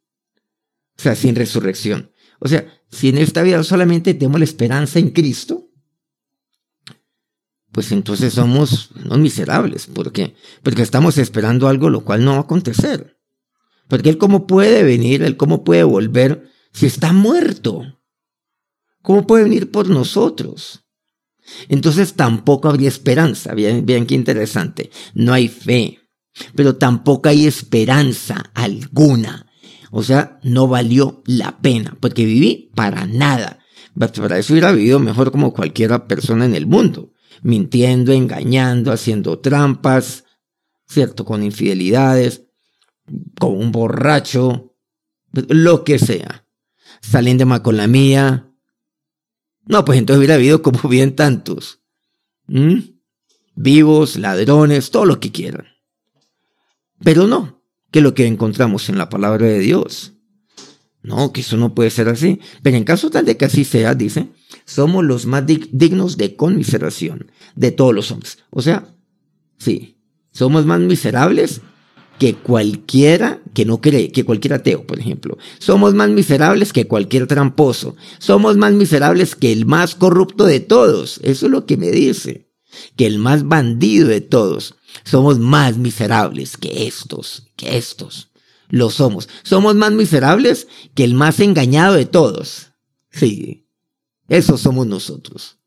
o 0.97 1.01
sea, 1.01 1.15
sin 1.15 1.35
resurrección. 1.35 2.11
O 2.39 2.47
sea, 2.47 2.65
si 2.89 3.09
en 3.09 3.17
esta 3.17 3.43
vida 3.43 3.63
solamente 3.63 4.13
tenemos 4.13 4.39
la 4.39 4.45
esperanza 4.45 4.99
en 4.99 5.11
Cristo, 5.11 5.70
pues 7.71 7.91
entonces 7.91 8.33
somos 8.33 8.89
unos 9.03 9.19
miserables. 9.19 9.87
¿Por 9.87 10.11
qué? 10.11 10.35
Porque 10.61 10.81
estamos 10.81 11.17
esperando 11.17 11.67
algo 11.67 11.89
lo 11.89 12.03
cual 12.03 12.25
no 12.25 12.31
va 12.31 12.37
a 12.37 12.41
acontecer. 12.41 13.17
Porque 13.87 14.09
Él 14.09 14.17
cómo 14.17 14.45
puede 14.45 14.83
venir, 14.83 15.23
Él 15.23 15.37
cómo 15.37 15.63
puede 15.63 15.83
volver 15.83 16.49
si 16.73 16.85
está 16.85 17.13
muerto. 17.13 17.99
¿Cómo 19.01 19.25
puede 19.25 19.43
venir 19.43 19.71
por 19.71 19.89
nosotros? 19.89 20.83
Entonces 21.69 22.13
tampoco 22.13 22.69
habría 22.69 22.89
esperanza. 22.89 23.53
Bien, 23.53 23.85
bien, 23.85 24.05
qué 24.05 24.15
interesante. 24.15 24.91
No 25.13 25.33
hay 25.33 25.47
fe, 25.47 25.99
pero 26.55 26.75
tampoco 26.75 27.29
hay 27.29 27.47
esperanza 27.47 28.51
alguna. 28.53 29.47
O 29.91 30.03
sea, 30.03 30.39
no 30.43 30.67
valió 30.67 31.21
la 31.25 31.59
pena, 31.61 31.97
porque 31.99 32.25
viví 32.25 32.71
para 32.75 33.05
nada. 33.07 33.59
Para 33.97 34.37
eso 34.37 34.53
hubiera 34.53 34.71
vivido 34.71 34.99
mejor 34.99 35.31
como 35.31 35.53
cualquier 35.53 36.05
persona 36.05 36.45
en 36.45 36.55
el 36.55 36.65
mundo 36.65 37.11
mintiendo, 37.41 38.11
engañando, 38.11 38.91
haciendo 38.91 39.39
trampas, 39.39 40.25
¿cierto? 40.87 41.25
Con 41.25 41.43
infidelidades, 41.43 42.43
con 43.39 43.57
un 43.57 43.71
borracho, 43.71 44.75
lo 45.31 45.83
que 45.83 45.99
sea. 45.99 46.45
Saliendo 47.01 47.45
mal 47.45 47.61
con 47.61 47.77
la 47.77 47.87
mía. 47.87 48.51
No, 49.65 49.85
pues 49.85 49.97
entonces 49.97 50.19
hubiera 50.19 50.35
habido 50.35 50.61
como 50.61 50.87
bien 50.89 51.15
tantos. 51.15 51.81
Vivos, 53.55 54.17
ladrones, 54.17 54.91
todo 54.91 55.05
lo 55.05 55.19
que 55.19 55.31
quieran. 55.31 55.67
Pero 57.03 57.27
no, 57.27 57.63
que 57.89 58.01
lo 58.01 58.13
que 58.13 58.27
encontramos 58.27 58.89
en 58.89 58.97
la 58.97 59.09
palabra 59.09 59.47
de 59.47 59.59
Dios. 59.59 60.13
No, 61.03 61.33
que 61.33 61.41
eso 61.41 61.57
no 61.57 61.73
puede 61.73 61.89
ser 61.89 62.09
así. 62.09 62.39
Pero 62.61 62.77
en 62.77 62.83
caso 62.83 63.09
tal 63.09 63.25
de 63.25 63.37
que 63.37 63.45
así 63.45 63.63
sea, 63.63 63.95
dice, 63.95 64.29
somos 64.65 65.03
los 65.03 65.25
más 65.25 65.43
dignos 65.45 66.17
de 66.17 66.35
conmiseración 66.35 67.31
de 67.55 67.71
todos 67.71 67.93
los 67.93 68.11
hombres. 68.11 68.39
O 68.51 68.61
sea, 68.61 68.87
sí, 69.57 69.97
somos 70.31 70.65
más 70.65 70.79
miserables 70.79 71.61
que 72.21 72.35
cualquiera 72.35 73.41
que 73.55 73.65
no 73.65 73.81
cree, 73.81 74.11
que 74.11 74.23
cualquier 74.23 74.53
ateo, 74.53 74.85
por 74.85 74.99
ejemplo. 74.99 75.39
Somos 75.57 75.95
más 75.95 76.11
miserables 76.11 76.71
que 76.71 76.85
cualquier 76.85 77.25
tramposo. 77.25 77.95
Somos 78.19 78.57
más 78.57 78.73
miserables 78.73 79.35
que 79.35 79.51
el 79.51 79.65
más 79.65 79.95
corrupto 79.95 80.45
de 80.45 80.59
todos. 80.59 81.19
Eso 81.23 81.47
es 81.47 81.51
lo 81.51 81.65
que 81.65 81.77
me 81.77 81.89
dice. 81.89 82.51
Que 82.95 83.07
el 83.07 83.17
más 83.17 83.47
bandido 83.47 84.07
de 84.07 84.21
todos. 84.21 84.75
Somos 85.03 85.39
más 85.39 85.77
miserables 85.77 86.57
que 86.57 86.85
estos, 86.85 87.47
que 87.55 87.75
estos. 87.77 88.30
Lo 88.71 88.89
somos. 88.89 89.29
Somos 89.43 89.75
más 89.75 89.91
miserables 89.91 90.67
que 90.95 91.03
el 91.03 91.13
más 91.13 91.39
engañado 91.39 91.93
de 91.93 92.05
todos. 92.05 92.71
Sí. 93.11 93.67
Esos 94.27 94.61
somos 94.61 94.87
nosotros. 94.87 95.59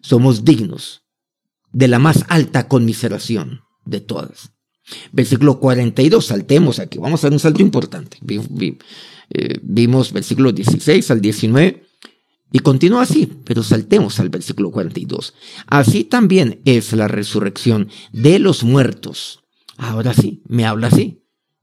Somos 0.00 0.44
dignos 0.44 1.04
de 1.72 1.86
la 1.86 1.98
más 1.98 2.24
alta 2.28 2.66
conmiseración 2.66 3.60
de 3.84 4.00
todas. 4.00 4.52
Versículo 5.12 5.60
42, 5.60 6.26
saltemos 6.26 6.78
aquí, 6.78 6.98
vamos 6.98 7.22
a 7.22 7.26
dar 7.26 7.32
un 7.34 7.38
salto 7.38 7.62
importante. 7.62 8.18
Eh, 9.30 9.60
vimos 9.62 10.12
versículo 10.12 10.50
16 10.50 11.10
al 11.10 11.20
19 11.20 11.84
y 12.52 12.58
continúa 12.58 13.02
así, 13.02 13.28
pero 13.44 13.62
saltemos 13.62 14.18
al 14.18 14.30
versículo 14.30 14.70
42. 14.70 15.34
Así 15.66 16.04
también 16.04 16.60
es 16.64 16.92
la 16.92 17.06
resurrección 17.06 17.88
de 18.12 18.40
los 18.40 18.64
muertos. 18.64 19.44
Ahora 19.76 20.14
sí, 20.14 20.42
me 20.46 20.66
habla 20.66 20.88
así, 20.88 21.19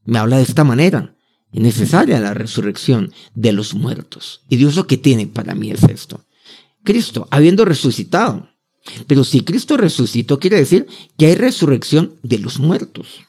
me 0.08 0.20
habla 0.20 0.38
de 0.38 0.44
esta 0.44 0.64
manera. 0.64 1.16
Es 1.52 1.62
necesaria 1.62 2.20
la 2.20 2.34
resurrección 2.34 3.14
de 3.36 3.52
los 3.52 3.76
muertos. 3.76 4.42
Y 4.50 4.56
Dios 4.56 4.76
lo 4.76 4.88
que 4.88 4.98
tiene 4.98 5.28
para 5.28 5.54
mí 5.54 5.70
es 5.70 5.84
esto. 5.84 6.26
Cristo, 6.84 7.28
habiendo 7.30 7.66
resucitado. 7.66 8.50
Pero 9.06 9.26
si 9.26 9.42
Cristo 9.42 9.76
resucitó, 9.76 10.40
quiere 10.40 10.58
decir 10.58 10.88
que 11.18 11.26
hay 11.28 11.36
resurrección 11.36 12.16
de 12.24 12.40
los 12.40 12.58
muertos. 12.60 13.26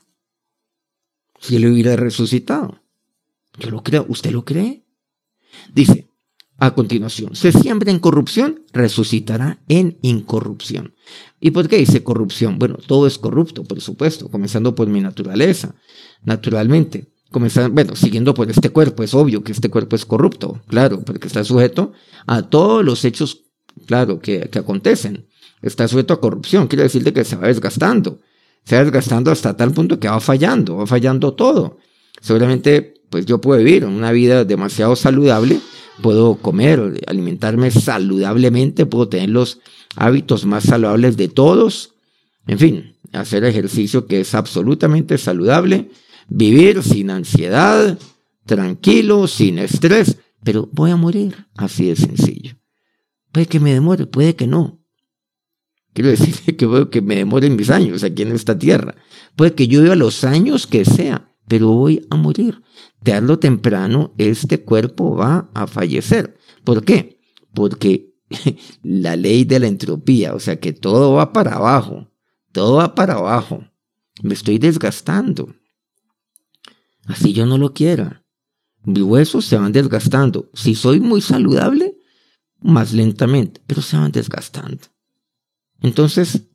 Si 1.40 1.56
él 1.56 1.66
hubiera 1.66 1.96
resucitado. 1.96 2.80
Yo 3.58 3.70
lo 3.70 3.82
creo. 3.82 4.06
¿Usted 4.08 4.30
lo 4.30 4.44
cree? 4.44 4.86
Dice, 5.74 6.07
a 6.58 6.74
continuación, 6.74 7.36
se 7.36 7.52
siembra 7.52 7.90
en 7.92 8.00
corrupción, 8.00 8.62
resucitará 8.72 9.60
en 9.68 9.96
incorrupción. 10.02 10.94
¿Y 11.40 11.52
por 11.52 11.68
qué 11.68 11.78
dice 11.78 12.02
corrupción? 12.02 12.58
Bueno, 12.58 12.78
todo 12.84 13.06
es 13.06 13.16
corrupto, 13.16 13.62
por 13.62 13.80
supuesto, 13.80 14.28
comenzando 14.28 14.74
por 14.74 14.88
mi 14.88 15.00
naturaleza, 15.00 15.76
naturalmente. 16.24 17.12
Comenzando, 17.30 17.70
bueno, 17.74 17.94
siguiendo 17.94 18.34
por 18.34 18.50
este 18.50 18.70
cuerpo, 18.70 19.02
es 19.02 19.14
obvio 19.14 19.44
que 19.44 19.52
este 19.52 19.68
cuerpo 19.68 19.94
es 19.94 20.04
corrupto, 20.04 20.60
claro, 20.66 21.00
porque 21.02 21.28
está 21.28 21.44
sujeto 21.44 21.92
a 22.26 22.42
todos 22.42 22.84
los 22.84 23.04
hechos 23.04 23.44
claro, 23.86 24.20
que, 24.20 24.48
que 24.50 24.58
acontecen. 24.58 25.26
Está 25.62 25.86
sujeto 25.88 26.14
a 26.14 26.20
corrupción, 26.20 26.66
quiere 26.66 26.84
decir 26.84 27.12
que 27.12 27.24
se 27.24 27.36
va 27.36 27.48
desgastando. 27.48 28.20
Se 28.64 28.76
va 28.76 28.82
desgastando 28.82 29.30
hasta 29.30 29.56
tal 29.56 29.72
punto 29.72 29.98
que 29.98 30.08
va 30.08 30.20
fallando, 30.20 30.76
va 30.76 30.86
fallando 30.86 31.34
todo. 31.34 31.78
Seguramente, 32.20 32.94
pues 33.10 33.26
yo 33.26 33.40
puedo 33.40 33.62
vivir 33.62 33.84
una 33.84 34.12
vida 34.12 34.44
demasiado 34.44 34.96
saludable, 34.96 35.60
puedo 36.02 36.36
comer, 36.36 37.02
alimentarme 37.06 37.70
saludablemente, 37.70 38.86
puedo 38.86 39.08
tener 39.08 39.30
los 39.30 39.60
hábitos 39.96 40.46
más 40.46 40.64
saludables 40.64 41.16
de 41.16 41.28
todos. 41.28 41.94
En 42.46 42.58
fin, 42.58 42.96
hacer 43.12 43.44
ejercicio 43.44 44.06
que 44.06 44.20
es 44.20 44.34
absolutamente 44.34 45.18
saludable, 45.18 45.90
vivir 46.28 46.82
sin 46.82 47.10
ansiedad, 47.10 47.98
tranquilo, 48.46 49.26
sin 49.26 49.58
estrés, 49.58 50.18
pero 50.42 50.68
voy 50.72 50.90
a 50.90 50.96
morir, 50.96 51.46
así 51.56 51.86
de 51.86 51.96
sencillo. 51.96 52.56
Puede 53.32 53.46
que 53.46 53.60
me 53.60 53.72
demore, 53.72 54.06
puede 54.06 54.34
que 54.34 54.46
no. 54.46 54.80
Quiero 55.92 56.10
decir 56.10 56.34
que 56.56 56.88
que 56.90 57.02
me 57.02 57.16
demoren 57.16 57.56
mis 57.56 57.70
años 57.70 58.04
aquí 58.04 58.22
en 58.22 58.32
esta 58.32 58.58
tierra. 58.58 58.94
Puede 59.36 59.54
que 59.54 59.68
yo 59.68 59.82
viva 59.82 59.94
los 59.94 60.24
años 60.24 60.66
que 60.66 60.84
sea, 60.84 61.34
pero 61.46 61.68
voy 61.68 62.06
a 62.10 62.16
morir. 62.16 62.62
Tarde 63.02 63.32
o 63.32 63.38
temprano 63.38 64.14
este 64.18 64.62
cuerpo 64.64 65.14
va 65.14 65.50
a 65.54 65.66
fallecer. 65.66 66.36
¿Por 66.64 66.84
qué? 66.84 67.20
Porque 67.54 68.14
la 68.82 69.16
ley 69.16 69.44
de 69.44 69.60
la 69.60 69.66
entropía, 69.66 70.34
o 70.34 70.40
sea 70.40 70.58
que 70.58 70.72
todo 70.72 71.12
va 71.14 71.32
para 71.32 71.54
abajo, 71.54 72.10
todo 72.52 72.76
va 72.76 72.94
para 72.94 73.14
abajo. 73.14 73.64
Me 74.22 74.34
estoy 74.34 74.58
desgastando. 74.58 75.54
Así 77.06 77.32
yo 77.32 77.46
no 77.46 77.56
lo 77.56 77.72
quiera. 77.72 78.24
Mis 78.84 79.02
huesos 79.02 79.44
se 79.44 79.56
van 79.56 79.72
desgastando. 79.72 80.50
Si 80.54 80.74
soy 80.74 81.00
muy 81.00 81.20
saludable, 81.20 81.96
más 82.60 82.92
lentamente, 82.92 83.62
pero 83.66 83.82
se 83.82 83.96
van 83.96 84.12
desgastando. 84.12 84.86
Entonces, 85.80 86.48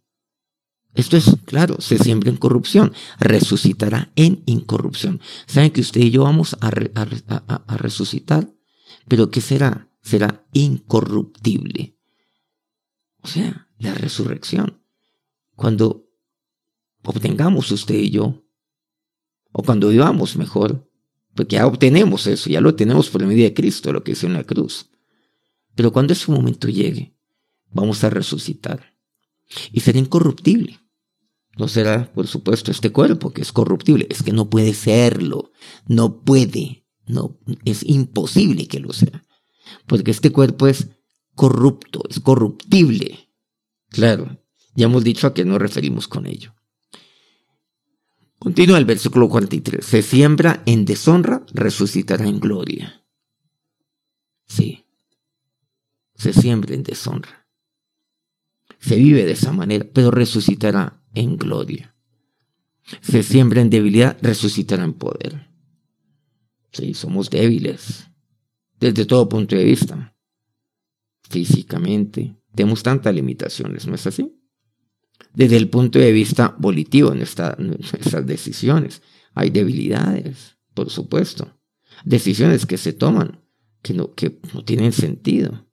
esto 0.95 1.17
es 1.17 1.35
claro, 1.45 1.81
se 1.81 1.97
siembra 1.97 2.29
en 2.29 2.37
corrupción, 2.37 2.93
resucitará 3.19 4.11
en 4.15 4.43
incorrupción. 4.45 5.21
Saben 5.47 5.71
que 5.71 5.81
usted 5.81 6.01
y 6.01 6.11
yo 6.11 6.23
vamos 6.23 6.55
a, 6.61 6.69
resucitar, 7.77 8.53
pero 9.07 9.31
¿qué 9.31 9.41
será? 9.41 9.89
Será 10.01 10.45
incorruptible. 10.53 11.97
O 13.21 13.27
sea, 13.27 13.69
la 13.79 13.95
resurrección. 13.95 14.83
Cuando 15.55 16.07
obtengamos 17.03 17.71
usted 17.71 17.95
y 17.95 18.11
yo, 18.11 18.43
o 19.51 19.63
cuando 19.63 19.89
vivamos 19.89 20.35
mejor, 20.35 20.89
porque 21.33 21.55
ya 21.55 21.65
obtenemos 21.65 22.27
eso, 22.27 22.49
ya 22.49 22.61
lo 22.61 22.75
tenemos 22.75 23.09
por 23.09 23.25
medio 23.25 23.45
de 23.45 23.53
Cristo, 23.53 23.91
lo 23.91 24.03
que 24.03 24.11
es 24.11 24.23
en 24.23 24.33
la 24.33 24.43
cruz. 24.43 24.91
Pero 25.73 25.91
cuando 25.91 26.13
ese 26.13 26.31
momento 26.31 26.67
llegue, 26.67 27.15
vamos 27.71 28.03
a 28.03 28.11
resucitar 28.11 28.93
y 29.71 29.79
será 29.79 29.97
incorruptible. 29.97 30.82
No 31.57 31.67
será, 31.67 32.11
por 32.13 32.27
supuesto, 32.27 32.71
este 32.71 32.91
cuerpo 32.91 33.31
que 33.31 33.41
es 33.41 33.51
corruptible. 33.51 34.07
Es 34.09 34.23
que 34.23 34.31
no 34.31 34.49
puede 34.49 34.73
serlo. 34.73 35.51
No 35.87 36.21
puede. 36.21 36.85
No, 37.05 37.37
es 37.65 37.83
imposible 37.83 38.67
que 38.67 38.79
lo 38.79 38.93
sea. 38.93 39.25
Porque 39.87 40.11
este 40.11 40.31
cuerpo 40.31 40.67
es 40.67 40.87
corrupto, 41.35 42.01
es 42.09 42.19
corruptible. 42.19 43.29
Claro, 43.89 44.39
ya 44.75 44.85
hemos 44.85 45.03
dicho 45.03 45.27
a 45.27 45.33
qué 45.33 45.45
nos 45.45 45.59
referimos 45.59 46.07
con 46.07 46.25
ello. 46.25 46.55
Continúa 48.39 48.77
el 48.77 48.85
versículo 48.85 49.29
43. 49.29 49.85
Se 49.85 50.01
siembra 50.01 50.63
en 50.65 50.85
deshonra, 50.85 51.45
resucitará 51.53 52.27
en 52.27 52.39
gloria. 52.39 53.05
Sí. 54.47 54.85
Se 56.15 56.33
siembra 56.33 56.75
en 56.75 56.83
deshonra. 56.83 57.42
Se 58.83 58.97
vive 58.97 59.23
de 59.23 59.31
esa 59.31 59.53
manera, 59.53 59.87
pero 59.93 60.11
resucitará 60.11 61.01
en 61.13 61.37
gloria. 61.37 61.95
Se 62.99 63.23
siembra 63.23 63.61
en 63.61 63.69
debilidad, 63.69 64.17
resucitará 64.21 64.83
en 64.83 64.91
poder. 64.91 65.47
Sí, 66.73 66.93
somos 66.93 67.29
débiles 67.29 68.09
desde 68.81 69.05
todo 69.05 69.29
punto 69.29 69.55
de 69.55 69.63
vista. 69.63 70.17
Físicamente, 71.29 72.35
tenemos 72.53 72.83
tantas 72.83 73.15
limitaciones, 73.15 73.87
¿no 73.87 73.95
es 73.95 74.05
así? 74.05 74.37
Desde 75.33 75.55
el 75.55 75.69
punto 75.69 75.97
de 75.97 76.11
vista 76.11 76.53
volitivo 76.59 77.13
en 77.13 77.19
nuestras 77.19 78.27
decisiones, 78.27 79.01
hay 79.33 79.49
debilidades, 79.49 80.57
por 80.73 80.89
supuesto. 80.89 81.57
Decisiones 82.03 82.65
que 82.65 82.77
se 82.77 82.91
toman 82.91 83.39
que 83.81 83.93
no, 83.93 84.13
que 84.13 84.41
no 84.53 84.65
tienen 84.65 84.91
sentido 84.91 85.69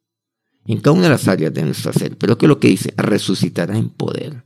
en 0.66 0.80
cada 0.80 0.96
una 0.96 1.04
de 1.04 1.10
las 1.10 1.28
áreas 1.28 1.52
de 1.52 1.62
nuestro 1.62 1.92
ser. 1.92 2.16
Pero 2.16 2.38
que 2.38 2.46
lo 2.46 2.58
que 2.58 2.68
dice, 2.68 2.92
resucitará 2.96 3.76
en 3.76 3.90
poder. 3.90 4.44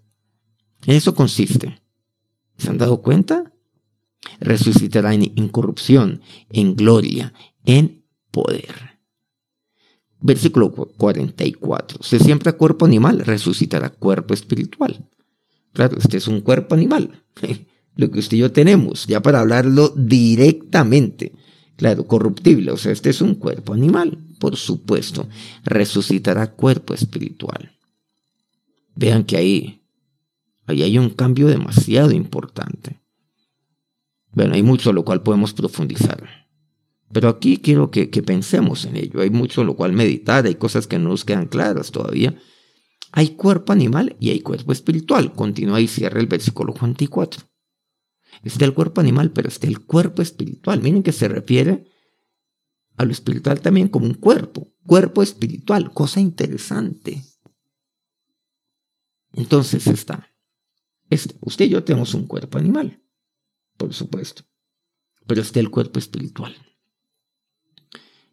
En 0.86 0.94
eso 0.94 1.14
consiste. 1.14 1.80
¿Se 2.56 2.70
han 2.70 2.78
dado 2.78 3.02
cuenta? 3.02 3.52
Resucitará 4.40 5.14
en 5.14 5.22
incorrupción, 5.22 6.20
en 6.50 6.76
gloria, 6.76 7.32
en 7.64 8.04
poder. 8.30 8.98
Versículo 10.20 10.72
44. 10.72 12.02
Se 12.02 12.18
siembra 12.18 12.54
cuerpo 12.54 12.86
animal, 12.86 13.20
resucitará 13.20 13.90
cuerpo 13.90 14.32
espiritual. 14.32 15.06
Claro, 15.74 15.98
este 15.98 16.16
es 16.16 16.28
un 16.28 16.40
cuerpo 16.40 16.74
animal. 16.74 17.24
Lo 17.96 18.10
que 18.10 18.20
usted 18.20 18.38
y 18.38 18.40
yo 18.40 18.50
tenemos, 18.50 19.06
ya 19.06 19.20
para 19.20 19.40
hablarlo 19.40 19.90
directamente. 19.90 21.32
Claro, 21.76 22.06
corruptible, 22.06 22.70
o 22.70 22.76
sea, 22.76 22.92
este 22.92 23.10
es 23.10 23.20
un 23.20 23.34
cuerpo 23.34 23.74
animal, 23.74 24.18
por 24.44 24.56
supuesto. 24.56 25.26
Resucitará 25.64 26.52
cuerpo 26.52 26.92
espiritual. 26.92 27.72
Vean 28.94 29.24
que 29.24 29.38
ahí, 29.38 29.80
ahí 30.66 30.82
hay 30.82 30.98
un 30.98 31.08
cambio 31.08 31.46
demasiado 31.46 32.10
importante. 32.12 33.00
Bueno, 34.32 34.52
hay 34.52 34.62
mucho 34.62 34.92
lo 34.92 35.02
cual 35.02 35.22
podemos 35.22 35.54
profundizar. 35.54 36.28
Pero 37.10 37.30
aquí 37.30 37.56
quiero 37.56 37.90
que, 37.90 38.10
que, 38.10 38.22
pensemos 38.22 38.84
en 38.84 38.96
ello. 38.96 39.22
Hay 39.22 39.30
mucho 39.30 39.64
lo 39.64 39.76
cual 39.76 39.94
meditar, 39.94 40.44
hay 40.44 40.56
cosas 40.56 40.86
que 40.86 40.98
no 40.98 41.08
nos 41.08 41.24
quedan 41.24 41.46
claras 41.46 41.90
todavía. 41.90 42.38
Hay 43.12 43.30
cuerpo 43.30 43.72
animal 43.72 44.14
y 44.20 44.28
hay 44.28 44.40
cuerpo 44.40 44.72
espiritual. 44.72 45.32
Continúa 45.32 45.80
y 45.80 45.88
cierra 45.88 46.20
el 46.20 46.26
versículo 46.26 46.74
24. 46.78 47.46
Está 48.42 48.66
el 48.66 48.74
cuerpo 48.74 49.00
animal, 49.00 49.30
pero 49.30 49.48
está 49.48 49.68
el 49.68 49.80
cuerpo 49.86 50.20
espiritual. 50.20 50.82
Miren 50.82 51.02
que 51.02 51.12
se 51.12 51.28
refiere 51.28 51.93
a 52.96 53.04
lo 53.04 53.12
espiritual 53.12 53.60
también 53.60 53.88
como 53.88 54.06
un 54.06 54.14
cuerpo, 54.14 54.72
cuerpo 54.86 55.22
espiritual, 55.22 55.92
cosa 55.92 56.20
interesante. 56.20 57.24
Entonces 59.32 59.86
está, 59.86 60.32
este, 61.10 61.36
usted 61.40 61.66
y 61.66 61.70
yo 61.70 61.84
tenemos 61.84 62.14
un 62.14 62.26
cuerpo 62.26 62.58
animal, 62.58 63.02
por 63.76 63.92
supuesto, 63.92 64.44
pero 65.26 65.42
está 65.42 65.60
el 65.60 65.70
cuerpo 65.70 65.98
espiritual. 65.98 66.54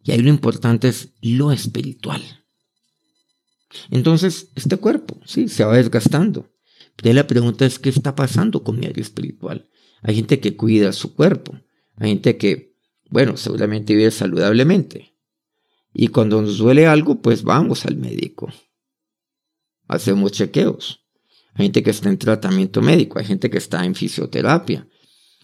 Y 0.03 0.11
ahí 0.11 0.19
lo 0.19 0.29
importante 0.29 0.87
es 0.87 1.13
lo 1.21 1.51
espiritual. 1.51 2.21
Entonces, 3.89 4.51
este 4.55 4.77
cuerpo, 4.77 5.19
sí, 5.25 5.47
se 5.47 5.63
va 5.63 5.77
desgastando. 5.77 6.51
Pero 6.95 7.13
la 7.13 7.27
pregunta 7.27 7.65
es, 7.65 7.79
¿qué 7.79 7.89
está 7.89 8.15
pasando 8.15 8.63
con 8.63 8.79
mi 8.79 8.85
área 8.85 9.01
espiritual? 9.01 9.69
Hay 10.01 10.15
gente 10.15 10.39
que 10.39 10.55
cuida 10.55 10.91
su 10.93 11.15
cuerpo. 11.15 11.59
Hay 11.95 12.09
gente 12.09 12.37
que, 12.37 12.70
bueno, 13.11 13.37
seguramente 13.37 13.93
vive 13.93 14.09
saludablemente. 14.09 15.15
Y 15.93 16.07
cuando 16.07 16.41
nos 16.41 16.57
duele 16.57 16.87
algo, 16.87 17.21
pues 17.21 17.43
vamos 17.43 17.85
al 17.85 17.97
médico. 17.97 18.51
Hacemos 19.87 20.31
chequeos. 20.31 21.05
Hay 21.53 21.65
gente 21.65 21.83
que 21.83 21.91
está 21.91 22.09
en 22.09 22.17
tratamiento 22.17 22.81
médico, 22.81 23.19
hay 23.19 23.25
gente 23.25 23.49
que 23.49 23.59
está 23.59 23.85
en 23.85 23.93
fisioterapia. 23.93 24.87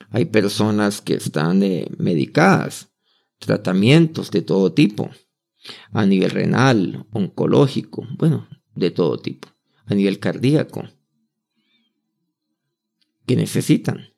Hay 0.10 0.25
personas 0.25 1.01
que 1.01 1.15
están 1.15 1.62
eh, 1.62 1.88
medicadas, 1.97 2.89
tratamientos 3.38 4.32
de 4.32 4.41
todo 4.41 4.73
tipo, 4.73 5.12
a 5.91 6.06
nivel 6.06 6.32
renal, 6.32 7.06
oncológico, 7.12 8.08
bueno, 8.17 8.47
de 8.73 8.89
todo 8.89 9.19
tipo, 9.19 9.49
a 9.86 9.93
nivel 9.93 10.19
cardíaco, 10.19 10.88
que 13.25 13.36
necesitan 13.36 14.17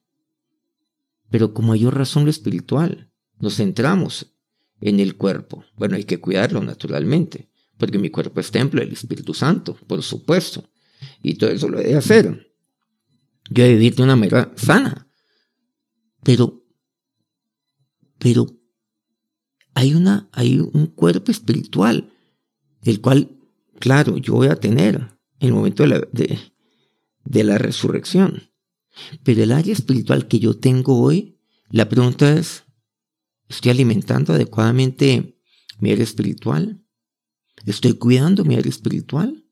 pero 1.30 1.54
con 1.54 1.68
mayor 1.68 1.96
razón 1.96 2.26
lo 2.26 2.32
espiritual. 2.32 3.09
Nos 3.40 3.56
centramos 3.56 4.34
en 4.82 5.00
el 5.00 5.16
cuerpo. 5.16 5.64
Bueno, 5.78 5.96
hay 5.96 6.04
que 6.04 6.20
cuidarlo 6.20 6.62
naturalmente, 6.62 7.50
porque 7.78 7.98
mi 7.98 8.10
cuerpo 8.10 8.40
es 8.40 8.52
templo 8.52 8.82
del 8.82 8.94
Espíritu 8.94 9.34
Santo, 9.34 9.76
por 9.88 10.04
supuesto. 10.04 10.70
Y 11.24 11.36
todo 11.36 11.50
eso 11.50 11.70
lo 11.70 11.80
he 11.80 11.86
de 11.86 11.96
hacer. 11.96 12.54
Yo 13.50 13.64
he 13.64 13.70
de 13.70 13.74
vivir 13.76 13.96
de 13.96 14.04
una 14.04 14.16
manera 14.16 14.52
sana. 14.56 15.08
Pero, 16.24 16.66
pero 18.18 18.48
hay, 19.74 19.94
una, 19.94 20.30
hay 20.34 20.60
un 20.60 20.88
cuerpo 20.88 21.32
espiritual, 21.32 22.12
el 22.84 23.00
cual, 23.02 23.38
claro, 23.80 24.18
yo 24.18 24.34
voy 24.34 24.48
a 24.48 24.58
tener 24.58 24.96
en 25.40 25.48
el 25.48 25.54
momento 25.54 25.84
de 25.84 25.90
la, 25.90 26.08
de 27.24 27.44
la 27.44 27.58
resurrección. 27.58 28.52
Pero 29.24 29.44
el 29.44 29.52
área 29.52 29.72
espiritual 29.72 30.28
que 30.28 30.40
yo 30.40 30.58
tengo 30.58 31.02
hoy, 31.02 31.40
la 31.70 31.88
pregunta 31.88 32.34
es, 32.34 32.66
¿estoy 33.50 33.72
alimentando 33.72 34.34
adecuadamente 34.34 35.38
mi 35.80 35.92
área 35.92 36.04
espiritual? 36.04 36.82
¿Estoy 37.66 37.94
cuidando 37.94 38.46
mi 38.46 38.56
área 38.56 38.70
espiritual? 38.70 39.46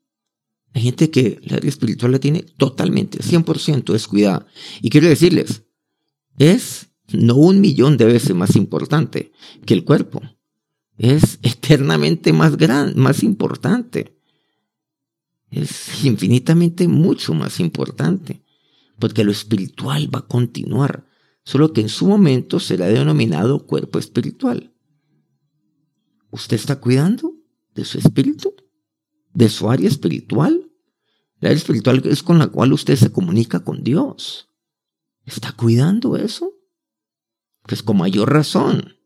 Hay 0.74 0.84
gente 0.84 1.10
que 1.10 1.40
la 1.44 1.58
área 1.58 1.70
espiritual 1.70 2.12
la 2.12 2.20
tiene 2.20 2.44
totalmente, 2.44 3.20
100% 3.20 3.92
descuidada. 3.92 4.48
Y 4.82 4.90
quiero 4.90 5.08
decirles, 5.08 5.64
es 6.38 6.90
no 7.12 7.36
un 7.36 7.60
millón 7.60 7.98
de 7.98 8.06
veces 8.06 8.36
más 8.36 8.56
importante 8.56 9.32
que 9.66 9.74
el 9.74 9.84
cuerpo. 9.84 10.22
Es 10.98 11.40
eternamente 11.42 12.34
más 12.34 12.58
grande, 12.58 12.96
más 12.96 13.24
importante. 13.24 14.18
Es 15.50 16.04
infinitamente 16.04 16.88
mucho 16.88 17.34
más 17.34 17.60
importante 17.60 18.44
porque 19.00 19.24
lo 19.24 19.32
espiritual 19.32 20.14
va 20.14 20.20
a 20.20 20.28
continuar, 20.28 21.07
solo 21.48 21.72
que 21.72 21.80
en 21.80 21.88
su 21.88 22.06
momento 22.06 22.60
será 22.60 22.88
denominado 22.88 23.66
cuerpo 23.66 24.00
espiritual. 24.00 24.76
¿Usted 26.30 26.58
está 26.58 26.82
cuidando 26.82 27.36
de 27.74 27.86
su 27.86 28.00
espíritu? 28.00 28.54
¿De 29.34 29.48
su 29.48 29.70
área 29.70 29.88
espiritual? 29.88 30.70
La 31.40 31.48
área 31.48 31.58
espiritual 31.58 32.02
es 32.04 32.22
con 32.22 32.38
la 32.38 32.48
cual 32.48 32.74
usted 32.74 32.98
se 32.98 33.14
comunica 33.14 33.62
con 33.62 33.82
Dios. 33.82 34.50
¿Está 35.26 35.54
cuidando 35.54 36.18
eso? 36.18 36.52
Pues 37.64 37.82
con 37.82 37.96
mayor 37.96 38.30
razón. 38.30 38.98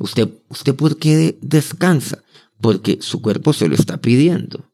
Usted, 0.00 0.28
usted 0.50 0.74
¿por 0.74 0.98
qué 0.98 1.38
descansa? 1.40 2.22
Porque 2.60 2.98
su 3.00 3.22
cuerpo 3.22 3.54
se 3.54 3.68
lo 3.68 3.74
está 3.74 4.02
pidiendo. 4.02 4.70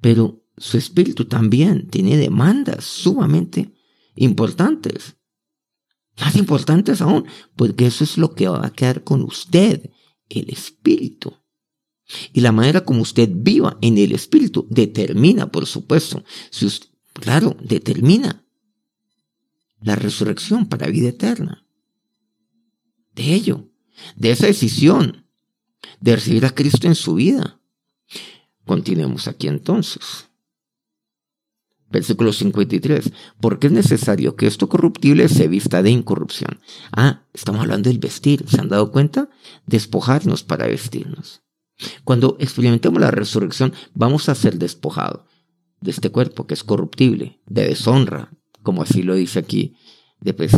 Pero 0.00 0.46
su 0.56 0.78
espíritu 0.78 1.24
también 1.24 1.88
tiene 1.88 2.16
demandas 2.16 2.84
sumamente 2.84 3.74
importantes. 4.14 5.16
Más 6.20 6.36
importantes 6.36 7.00
aún, 7.00 7.26
porque 7.56 7.86
eso 7.86 8.04
es 8.04 8.18
lo 8.18 8.34
que 8.34 8.48
va 8.48 8.66
a 8.66 8.72
quedar 8.72 9.02
con 9.04 9.22
usted, 9.22 9.90
el 10.28 10.50
espíritu. 10.50 11.34
Y 12.32 12.40
la 12.40 12.52
manera 12.52 12.84
como 12.84 13.02
usted 13.02 13.30
viva 13.32 13.78
en 13.80 13.96
el 13.98 14.12
espíritu 14.12 14.66
determina, 14.70 15.50
por 15.50 15.66
supuesto, 15.66 16.24
si 16.50 16.66
usted, 16.66 16.88
claro, 17.14 17.56
determina 17.62 18.44
la 19.80 19.96
resurrección 19.96 20.66
para 20.66 20.88
vida 20.88 21.08
eterna. 21.08 21.66
De 23.14 23.34
ello, 23.34 23.68
de 24.16 24.30
esa 24.30 24.46
decisión 24.46 25.26
de 26.00 26.16
recibir 26.16 26.44
a 26.44 26.54
Cristo 26.54 26.86
en 26.86 26.94
su 26.94 27.14
vida. 27.14 27.60
Continuemos 28.64 29.28
aquí 29.28 29.48
entonces. 29.48 30.28
Versículo 31.92 32.32
53. 32.32 33.12
Porque 33.40 33.66
es 33.66 33.72
necesario 33.72 34.34
que 34.34 34.46
esto 34.46 34.68
corruptible 34.68 35.28
se 35.28 35.46
vista 35.46 35.82
de 35.82 35.90
incorrupción. 35.90 36.58
Ah, 36.90 37.26
estamos 37.34 37.60
hablando 37.60 37.90
del 37.90 37.98
vestir. 37.98 38.44
¿Se 38.48 38.60
han 38.60 38.70
dado 38.70 38.90
cuenta? 38.90 39.28
Despojarnos 39.66 40.42
para 40.42 40.66
vestirnos. 40.66 41.42
Cuando 42.04 42.36
experimentemos 42.40 43.00
la 43.00 43.10
resurrección, 43.10 43.74
vamos 43.94 44.28
a 44.28 44.34
ser 44.34 44.58
despojados 44.58 45.22
de 45.80 45.90
este 45.90 46.10
cuerpo 46.10 46.46
que 46.46 46.54
es 46.54 46.64
corruptible, 46.64 47.40
de 47.46 47.66
deshonra, 47.66 48.30
como 48.62 48.82
así 48.82 49.02
lo 49.02 49.14
dice 49.14 49.40
aquí 49.40 49.76
de 50.20 50.32
pues, 50.32 50.52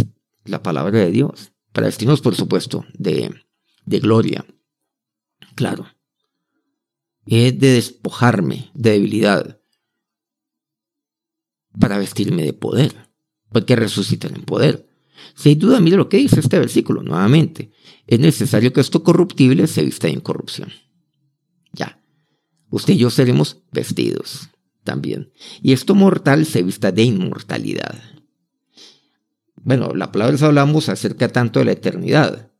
la 0.45 0.63
palabra 0.63 0.99
de 0.99 1.11
Dios. 1.11 1.53
Para 1.73 1.87
vestirnos, 1.87 2.21
por 2.21 2.37
supuesto, 2.37 2.85
de, 2.93 3.35
de 3.85 3.99
gloria. 3.99 4.45
Claro. 5.57 5.87
Es 7.27 7.59
de 7.59 7.73
despojarme 7.73 8.71
de 8.75 8.91
debilidad 8.93 9.61
para 11.79 11.99
vestirme 11.99 12.43
de 12.43 12.53
poder, 12.53 12.95
porque 13.51 13.77
resucitan 13.77 14.35
en 14.35 14.43
poder. 14.43 14.89
Si 15.35 15.51
hay 15.51 15.55
duda, 15.55 15.81
mire 15.81 15.97
lo 15.97 16.09
que 16.09 16.19
dice 16.19 16.41
este 16.41 16.59
versículo 16.59 17.03
nuevamente. 17.03 17.73
Es 18.07 18.21
necesario 18.21 18.73
que 18.73 18.81
esto 18.81 19.03
corruptible 19.03 19.67
se 19.67 19.83
vista 19.83 20.07
de 20.07 20.15
incorrupción. 20.15 20.71
Ya. 21.73 22.01
Usted 22.71 22.95
y 22.95 22.99
yo 22.99 23.11
seremos 23.11 23.63
vestidos 23.73 24.49
también. 24.83 25.33
Y 25.63 25.73
esto 25.73 25.95
mortal 25.95 26.47
se 26.47 26.63
vista 26.63 26.93
de 26.93 27.03
inmortalidad. 27.03 28.01
Bueno, 29.57 29.95
la 29.95 30.13
palabra 30.13 30.37
hablamos 30.47 30.89
acerca 30.89 31.29
tanto 31.29 31.59
de 31.59 31.65
la 31.65 31.73
eternidad. 31.73 32.53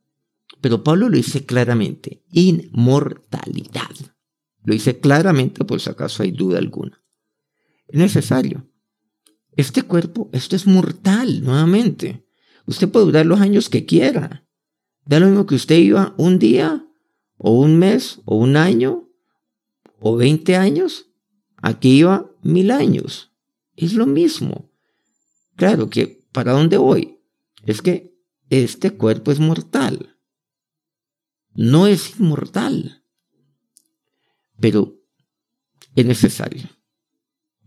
Pero 0.61 0.83
Pablo 0.83 1.09
lo 1.09 1.17
dice 1.17 1.45
claramente, 1.45 2.23
inmortalidad. 2.31 3.91
Lo 4.63 4.73
dice 4.73 4.99
claramente 4.99 5.63
por 5.63 5.79
si 5.79 5.89
acaso 5.89 6.23
hay 6.23 6.31
duda 6.31 6.57
alguna. 6.57 7.03
Es 7.87 7.99
necesario. 7.99 8.67
Este 9.55 9.83
cuerpo, 9.83 10.29
esto 10.33 10.55
es 10.55 10.67
mortal, 10.67 11.43
nuevamente. 11.43 12.25
Usted 12.65 12.89
puede 12.89 13.05
durar 13.05 13.25
los 13.25 13.39
años 13.39 13.69
que 13.69 13.85
quiera. 13.85 14.45
Da 15.05 15.19
lo 15.19 15.27
mismo 15.27 15.45
que 15.45 15.55
usted 15.55 15.77
iba 15.77 16.13
un 16.17 16.39
día, 16.39 16.87
o 17.37 17.59
un 17.59 17.77
mes, 17.77 18.21
o 18.25 18.37
un 18.37 18.57
año, 18.57 19.09
o 19.99 20.17
veinte 20.17 20.55
años. 20.55 21.11
Aquí 21.57 21.99
iba 21.99 22.29
mil 22.41 22.71
años. 22.71 23.31
Es 23.75 23.93
lo 23.93 24.05
mismo. 24.05 24.71
Claro 25.55 25.89
que, 25.89 26.27
¿para 26.31 26.51
dónde 26.51 26.77
voy? 26.77 27.19
Es 27.65 27.81
que 27.81 28.13
este 28.49 28.91
cuerpo 28.91 29.31
es 29.31 29.39
mortal. 29.39 30.17
No 31.53 31.87
es 31.87 32.19
inmortal. 32.19 33.03
Pero 34.59 35.01
es 35.95 36.05
necesario 36.05 36.69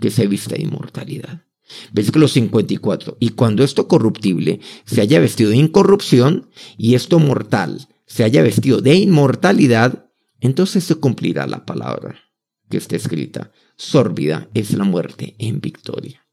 que 0.00 0.10
se 0.10 0.26
vista 0.26 0.60
inmortalidad. 0.60 1.47
Versículo 1.92 2.28
54. 2.28 3.16
Y 3.20 3.30
cuando 3.30 3.64
esto 3.64 3.88
corruptible 3.88 4.60
se 4.84 5.00
haya 5.00 5.20
vestido 5.20 5.50
de 5.50 5.56
incorrupción 5.56 6.50
y 6.76 6.94
esto 6.94 7.18
mortal 7.18 7.88
se 8.06 8.24
haya 8.24 8.42
vestido 8.42 8.80
de 8.80 8.94
inmortalidad, 8.94 10.10
entonces 10.40 10.84
se 10.84 10.94
cumplirá 10.94 11.46
la 11.46 11.66
palabra 11.66 12.20
que 12.68 12.78
está 12.78 12.96
escrita. 12.96 13.52
Sórbida 13.76 14.48
es 14.54 14.72
la 14.72 14.84
muerte 14.84 15.34
en 15.38 15.60
victoria. 15.60 16.26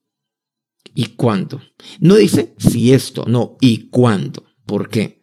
¿Y 0.93 1.07
cuándo? 1.07 1.61
No 1.99 2.15
dice 2.15 2.53
si 2.57 2.93
esto, 2.93 3.25
no, 3.27 3.57
¿y 3.59 3.89
cuándo? 3.89 4.45
¿Por 4.65 4.89
qué? 4.89 5.21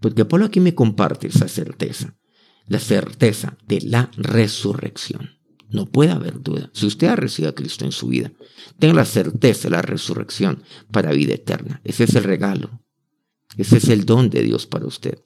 Porque 0.00 0.24
Pablo 0.24 0.46
aquí 0.46 0.60
me 0.60 0.74
comparte 0.74 1.28
esa 1.28 1.48
certeza, 1.48 2.18
la 2.66 2.78
certeza 2.78 3.56
de 3.66 3.80
la 3.80 4.10
resurrección. 4.16 5.30
No 5.74 5.86
puede 5.86 6.12
haber 6.12 6.40
duda. 6.40 6.70
Si 6.72 6.86
usted 6.86 7.08
ha 7.08 7.16
recibido 7.16 7.50
a 7.50 7.54
Cristo 7.56 7.84
en 7.84 7.90
su 7.90 8.06
vida, 8.06 8.30
tenga 8.78 8.94
la 8.94 9.04
certeza 9.04 9.64
de 9.64 9.70
la 9.70 9.82
resurrección 9.82 10.62
para 10.92 11.10
vida 11.10 11.34
eterna. 11.34 11.80
Ese 11.82 12.04
es 12.04 12.14
el 12.14 12.22
regalo. 12.22 12.80
Ese 13.56 13.78
es 13.78 13.88
el 13.88 14.04
don 14.04 14.30
de 14.30 14.44
Dios 14.44 14.68
para 14.68 14.86
usted. 14.86 15.18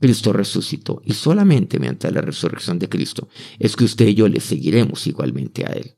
Cristo 0.00 0.34
resucitó 0.34 1.00
y 1.02 1.14
solamente 1.14 1.78
mediante 1.78 2.12
la 2.12 2.20
resurrección 2.20 2.78
de 2.78 2.90
Cristo 2.90 3.30
es 3.58 3.74
que 3.74 3.84
usted 3.84 4.08
y 4.08 4.14
yo 4.14 4.28
le 4.28 4.40
seguiremos 4.40 5.06
igualmente 5.06 5.64
a 5.64 5.72
Él. 5.72 5.96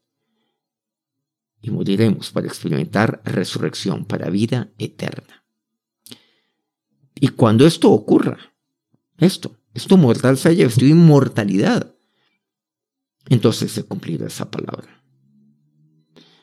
Y 1.60 1.70
moriremos 1.70 2.30
para 2.30 2.46
experimentar 2.46 3.20
resurrección 3.24 4.04
para 4.04 4.30
vida 4.30 4.70
eterna. 4.78 5.44
Y 7.16 7.28
cuando 7.28 7.66
esto 7.66 7.90
ocurra, 7.90 8.38
esto, 9.18 9.58
esto 9.74 9.96
mortal 9.96 10.38
se 10.38 10.50
haya 10.50 10.66
vestido 10.66 10.92
inmortalidad, 10.92 11.95
entonces 13.28 13.72
se 13.72 13.84
cumplirá 13.84 14.26
esa 14.26 14.50
palabra. 14.50 15.02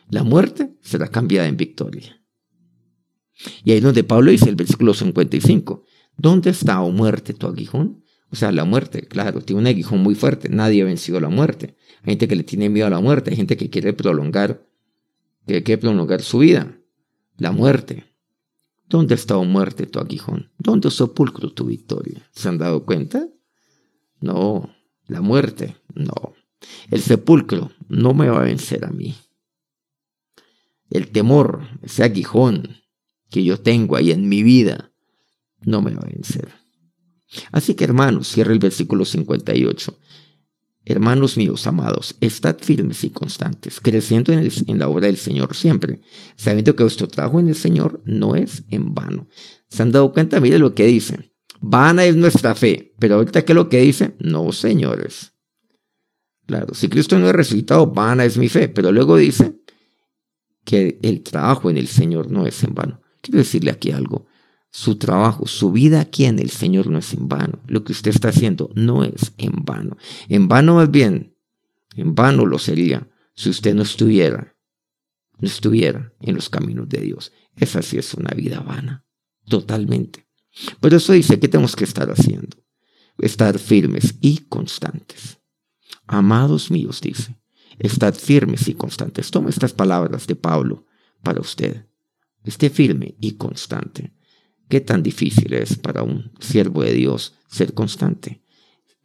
La 0.10 0.24
muerte 0.24 0.78
será 0.82 1.08
cambiada 1.08 1.48
en 1.48 1.58
victoria. 1.58 2.22
Y 3.64 3.72
ahí 3.72 3.80
donde 3.80 4.04
Pablo 4.04 4.32
dice 4.32 4.50
el 4.50 4.56
versículo 4.56 4.94
55, 4.94 5.86
¿dónde 6.18 6.52
está, 6.52 6.82
o 6.82 6.88
oh 6.88 6.92
muerte, 6.92 7.34
tu 7.34 7.48
aguijón? 7.48 8.04
O 8.30 8.36
sea, 8.36 8.52
la 8.52 8.66
muerte, 8.66 9.08
claro, 9.08 9.42
tiene 9.42 9.62
un 9.62 9.68
aguijón 9.68 10.00
muy 10.02 10.16
fuerte, 10.16 10.50
nadie 10.50 10.82
ha 10.82 10.86
vencido 10.86 11.20
la 11.20 11.30
muerte. 11.30 11.78
Hay 12.02 12.12
gente 12.12 12.28
que 12.28 12.36
le 12.36 12.44
tiene 12.44 12.70
miedo 12.70 12.88
a 12.88 12.90
la 12.90 13.00
muerte, 13.00 13.32
hay 13.32 13.38
gente 13.38 13.58
que 13.58 13.70
quiere 13.70 13.94
prolongar, 13.94 14.68
que 15.46 15.64
quiere 15.64 15.82
prolongar 15.82 16.22
su 16.22 16.40
vida. 16.40 16.80
La 17.38 17.52
muerte. 17.52 18.06
¿Dónde 18.88 19.16
está, 19.16 19.38
oh 19.38 19.46
muerte, 19.46 19.86
tu 19.86 20.00
aguijón? 20.00 20.52
¿Dónde, 20.58 20.92
sepulcro, 20.92 21.54
tu 21.54 21.66
victoria? 21.66 22.28
¿Se 22.32 22.50
han 22.50 22.58
dado 22.58 22.86
cuenta? 22.86 23.28
No, 24.20 24.74
la 25.08 25.22
muerte, 25.22 25.78
no. 25.96 26.33
El 26.90 27.02
sepulcro 27.02 27.72
no 27.88 28.14
me 28.14 28.30
va 28.30 28.40
a 28.40 28.46
vencer 28.46 28.86
a 28.86 28.90
mí. 28.90 29.16
El 30.90 31.10
temor, 31.10 31.68
ese 31.82 32.04
aguijón 32.04 32.78
que 33.30 33.44
yo 33.44 33.60
tengo 33.60 33.96
ahí 33.96 34.12
en 34.12 34.30
mi 34.30 34.44
vida, 34.44 34.92
no 35.62 35.82
me 35.82 35.94
va 35.94 36.02
a 36.02 36.10
vencer. 36.10 36.50
Así 37.52 37.74
que 37.74 37.84
hermanos, 37.84 38.28
cierra 38.28 38.54
el 38.54 38.60
versículo 38.60 39.06
58. 39.06 39.98
Hermanos 40.86 41.38
míos 41.38 41.66
amados, 41.66 42.16
estad 42.20 42.58
firmes 42.60 43.06
y 43.06 43.10
constantes, 43.10 43.80
creciendo 43.80 44.34
en, 44.34 44.52
la 44.78 44.90
obra 44.90 45.08
del 45.08 45.16
Señor 45.16 45.56
siempre, 45.56 46.02
sabiendo 46.36 46.76
que 46.76 46.84
vuestro 46.84 47.08
trabajo 47.08 47.40
en 47.40 47.48
el 47.48 47.56
Señor 47.56 48.02
no 48.06 48.36
es 48.36 48.64
en 48.70 48.94
vano. 48.94 49.28
¿Se 49.70 49.82
han 49.82 49.94
dado 49.94 50.12
cuenta? 50.12 50.42
Mire 50.42 50.60
lo 50.60 50.76
que 50.76 50.86
dice. 50.86 51.32
Vana 51.62 52.04
es 52.04 52.18
nuestra 52.18 52.54
fe, 52.54 52.94
pero 53.00 53.16
ahorita 53.16 53.46
qué 53.46 53.54
es 53.54 53.56
lo 53.56 53.70
que 53.70 53.80
dice? 53.80 54.16
No, 54.20 54.52
señores. 54.52 55.33
Claro, 56.46 56.74
si 56.74 56.90
Cristo 56.90 57.18
no 57.20 57.28
es 57.28 57.34
resucitado, 57.34 57.88
vana 57.88 58.26
es 58.26 58.38
mi 58.38 58.50
fe, 58.50 58.68
pero 58.68 58.92
luego 58.92 59.18
dice 59.18 59.56
que 60.66 61.00
el 61.02 61.22
trabajo 61.24 61.70
en 61.70 61.78
el 61.78 61.88
Señor 61.88 62.30
no 62.30 62.46
es 62.46 62.64
en 62.64 62.74
vano. 62.74 63.02
Quiero 63.22 63.40
decirle 63.40 63.72
aquí 63.72 63.92
algo. 63.92 64.28
Su 64.70 64.98
trabajo, 64.98 65.46
su 65.46 65.72
vida 65.72 66.02
aquí 66.02 66.26
en 66.26 66.40
el 66.40 66.50
Señor 66.50 66.88
no 66.88 66.98
es 66.98 67.14
en 67.14 67.28
vano. 67.28 67.60
Lo 67.68 67.84
que 67.84 67.92
usted 67.92 68.12
está 68.12 68.30
haciendo 68.30 68.70
no 68.76 69.04
es 69.04 69.34
en 69.38 69.64
vano. 69.64 69.98
En 70.28 70.48
vano 70.48 70.76
más 70.76 70.90
bien, 70.90 71.36
en 71.96 72.16
vano 72.16 72.46
lo 72.46 72.60
sería 72.60 73.08
si 73.36 73.50
usted 73.50 73.74
no 73.74 73.84
estuviera, 73.84 74.56
no 75.40 75.48
estuviera 75.48 76.14
en 76.20 76.36
los 76.36 76.50
caminos 76.50 76.90
de 76.90 77.02
Dios. 77.02 77.32
Esa 77.56 77.82
sí 77.82 77.98
es 77.98 78.14
una 78.14 78.32
vida 78.32 78.60
vana, 78.62 79.06
totalmente. 79.48 80.28
Por 80.80 80.94
eso 80.94 81.14
dice 81.14 81.40
que 81.40 81.48
tenemos 81.48 81.76
que 81.76 81.84
estar 81.84 82.10
haciendo. 82.12 82.58
Estar 83.20 83.60
firmes 83.60 84.16
y 84.22 84.40
constantes. 84.50 85.40
Amados 86.08 86.70
míos, 86.70 87.02
dice, 87.02 87.38
estad 87.80 88.14
firmes 88.14 88.68
y 88.68 88.74
constantes. 88.74 89.32
Toma 89.32 89.50
estas 89.50 89.74
palabras 89.74 90.28
de 90.28 90.36
Pablo 90.36 90.86
para 91.22 91.40
usted. 91.40 91.86
Esté 92.44 92.70
firme 92.70 93.16
y 93.20 93.34
constante. 93.34 94.14
Qué 94.70 94.82
tan 94.82 95.04
difícil 95.04 95.54
es 95.54 95.78
para 95.78 96.04
un 96.04 96.32
siervo 96.40 96.84
de 96.84 96.94
Dios 96.94 97.36
ser 97.48 97.74
constante. 97.74 98.42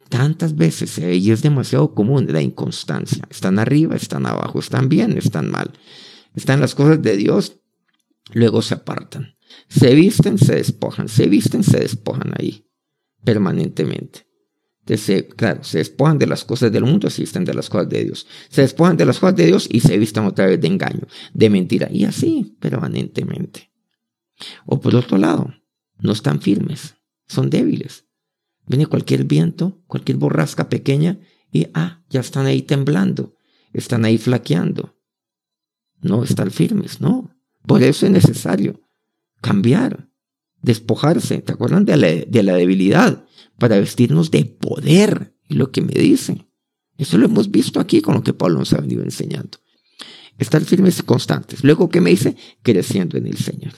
tantas 0.09 0.55
veces 0.55 0.97
y 0.97 1.29
es 1.29 1.43
demasiado 1.43 1.93
común 1.93 2.25
la 2.33 2.41
inconstancia. 2.41 3.23
Están 3.29 3.59
arriba, 3.59 3.95
están 3.95 4.25
abajo, 4.25 4.57
están 4.57 4.89
bien, 4.89 5.15
están 5.19 5.51
mal. 5.51 5.71
Están 6.33 6.59
las 6.59 6.73
cosas 6.73 6.99
de 7.03 7.15
Dios, 7.15 7.59
luego 8.33 8.63
se 8.63 8.73
apartan. 8.73 9.35
Se 9.67 9.93
visten, 9.93 10.39
se 10.39 10.55
despojan, 10.55 11.07
se 11.07 11.27
visten, 11.27 11.63
se 11.63 11.79
despojan 11.79 12.33
ahí, 12.39 12.65
permanentemente. 13.23 14.28
Entonces, 14.89 15.25
claro, 15.35 15.63
se 15.63 15.77
despojan 15.77 16.17
de 16.17 16.25
las 16.25 16.43
cosas 16.43 16.71
del 16.71 16.83
mundo, 16.83 17.09
se 17.09 17.21
visten 17.21 17.45
de 17.45 17.53
las 17.53 17.69
cosas 17.69 17.89
de 17.89 18.05
Dios. 18.05 18.25
Se 18.49 18.61
despojan 18.61 18.97
de 18.97 19.05
las 19.05 19.19
cosas 19.19 19.35
de 19.35 19.45
Dios 19.45 19.67
y 19.71 19.81
se 19.81 19.97
visten 19.99 20.25
otra 20.25 20.47
vez 20.47 20.59
de 20.59 20.67
engaño, 20.67 21.07
de 21.33 21.49
mentira, 21.49 21.89
y 21.91 22.05
así 22.05 22.57
permanentemente. 22.59 23.71
O 24.65 24.79
por 24.79 24.95
otro 24.95 25.17
lado, 25.17 25.53
no 25.99 26.11
están 26.11 26.41
firmes, 26.41 26.95
son 27.27 27.49
débiles. 27.51 28.05
Viene 28.65 28.87
cualquier 28.87 29.25
viento, 29.25 29.81
cualquier 29.85 30.17
borrasca 30.17 30.69
pequeña 30.69 31.19
y, 31.51 31.67
ah, 31.75 32.01
ya 32.09 32.21
están 32.21 32.47
ahí 32.47 32.63
temblando, 32.63 33.35
están 33.73 34.05
ahí 34.05 34.17
flaqueando. 34.17 34.95
No 36.01 36.23
están 36.23 36.49
firmes, 36.49 36.99
no. 36.99 37.35
Por 37.67 37.83
eso 37.83 38.05
es 38.07 38.11
necesario 38.11 38.81
cambiar, 39.41 40.09
despojarse. 40.61 41.41
¿Te 41.41 41.51
acuerdan 41.51 41.85
de 41.85 41.97
la, 41.97 42.07
de 42.07 42.43
la 42.43 42.55
debilidad? 42.55 43.25
Para 43.59 43.79
vestirnos 43.79 44.31
de 44.31 44.45
poder, 44.45 45.35
y 45.47 45.55
lo 45.55 45.71
que 45.71 45.81
me 45.81 45.93
dice. 45.93 46.47
Eso 46.97 47.17
lo 47.17 47.25
hemos 47.25 47.51
visto 47.51 47.79
aquí 47.79 48.01
con 48.01 48.15
lo 48.15 48.23
que 48.23 48.33
Pablo 48.33 48.59
nos 48.59 48.73
ha 48.73 48.81
venido 48.81 49.03
enseñando. 49.03 49.59
Estar 50.37 50.63
firmes 50.63 50.99
y 50.99 51.03
constantes. 51.03 51.63
Luego, 51.63 51.89
¿qué 51.89 52.01
me 52.01 52.09
dice? 52.09 52.35
Creciendo 52.61 53.17
en 53.17 53.27
el 53.27 53.37
Señor. 53.37 53.73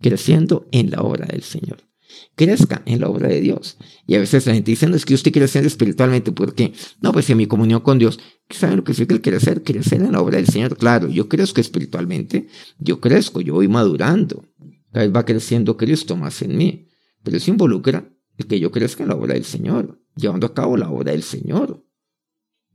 Creciendo 0.00 0.68
en 0.72 0.90
la 0.90 1.02
obra 1.02 1.26
del 1.26 1.42
Señor 1.42 1.88
crezca 2.34 2.82
en 2.86 3.00
la 3.00 3.08
obra 3.08 3.28
de 3.28 3.40
Dios. 3.40 3.76
Y 4.06 4.14
a 4.14 4.20
veces 4.20 4.46
la 4.46 4.54
gente 4.54 4.70
dice, 4.70 4.86
no, 4.86 4.96
es 4.96 5.04
que 5.04 5.14
usted 5.14 5.32
quiere 5.32 5.48
ser 5.48 5.66
espiritualmente, 5.66 6.32
¿por 6.32 6.54
qué? 6.54 6.72
No, 7.00 7.12
pues 7.12 7.28
en 7.30 7.36
mi 7.36 7.46
comunión 7.46 7.80
con 7.80 7.98
Dios. 7.98 8.18
¿Saben 8.48 8.76
lo 8.78 8.84
que 8.84 8.94
significa 8.94 9.14
el 9.14 9.22
crecer? 9.22 9.62
Crecer 9.62 10.00
en 10.02 10.12
la 10.12 10.20
obra 10.20 10.36
del 10.36 10.46
Señor. 10.46 10.76
Claro, 10.76 11.08
yo 11.08 11.28
crezco 11.28 11.60
espiritualmente, 11.60 12.48
yo 12.78 13.00
crezco, 13.00 13.40
yo 13.40 13.54
voy 13.54 13.68
madurando. 13.68 14.44
Cada 14.92 15.04
vez 15.04 15.14
va 15.14 15.24
creciendo 15.24 15.76
Cristo 15.76 16.16
más 16.16 16.40
en 16.42 16.56
mí. 16.56 16.88
Pero 17.22 17.36
eso 17.36 17.50
involucra 17.50 18.08
el 18.38 18.46
que 18.46 18.58
yo 18.58 18.70
crezca 18.70 19.02
en 19.02 19.10
la 19.10 19.16
obra 19.16 19.34
del 19.34 19.44
Señor, 19.44 20.00
llevando 20.16 20.46
a 20.46 20.54
cabo 20.54 20.76
la 20.76 20.90
obra 20.90 21.12
del 21.12 21.22
Señor. 21.22 21.84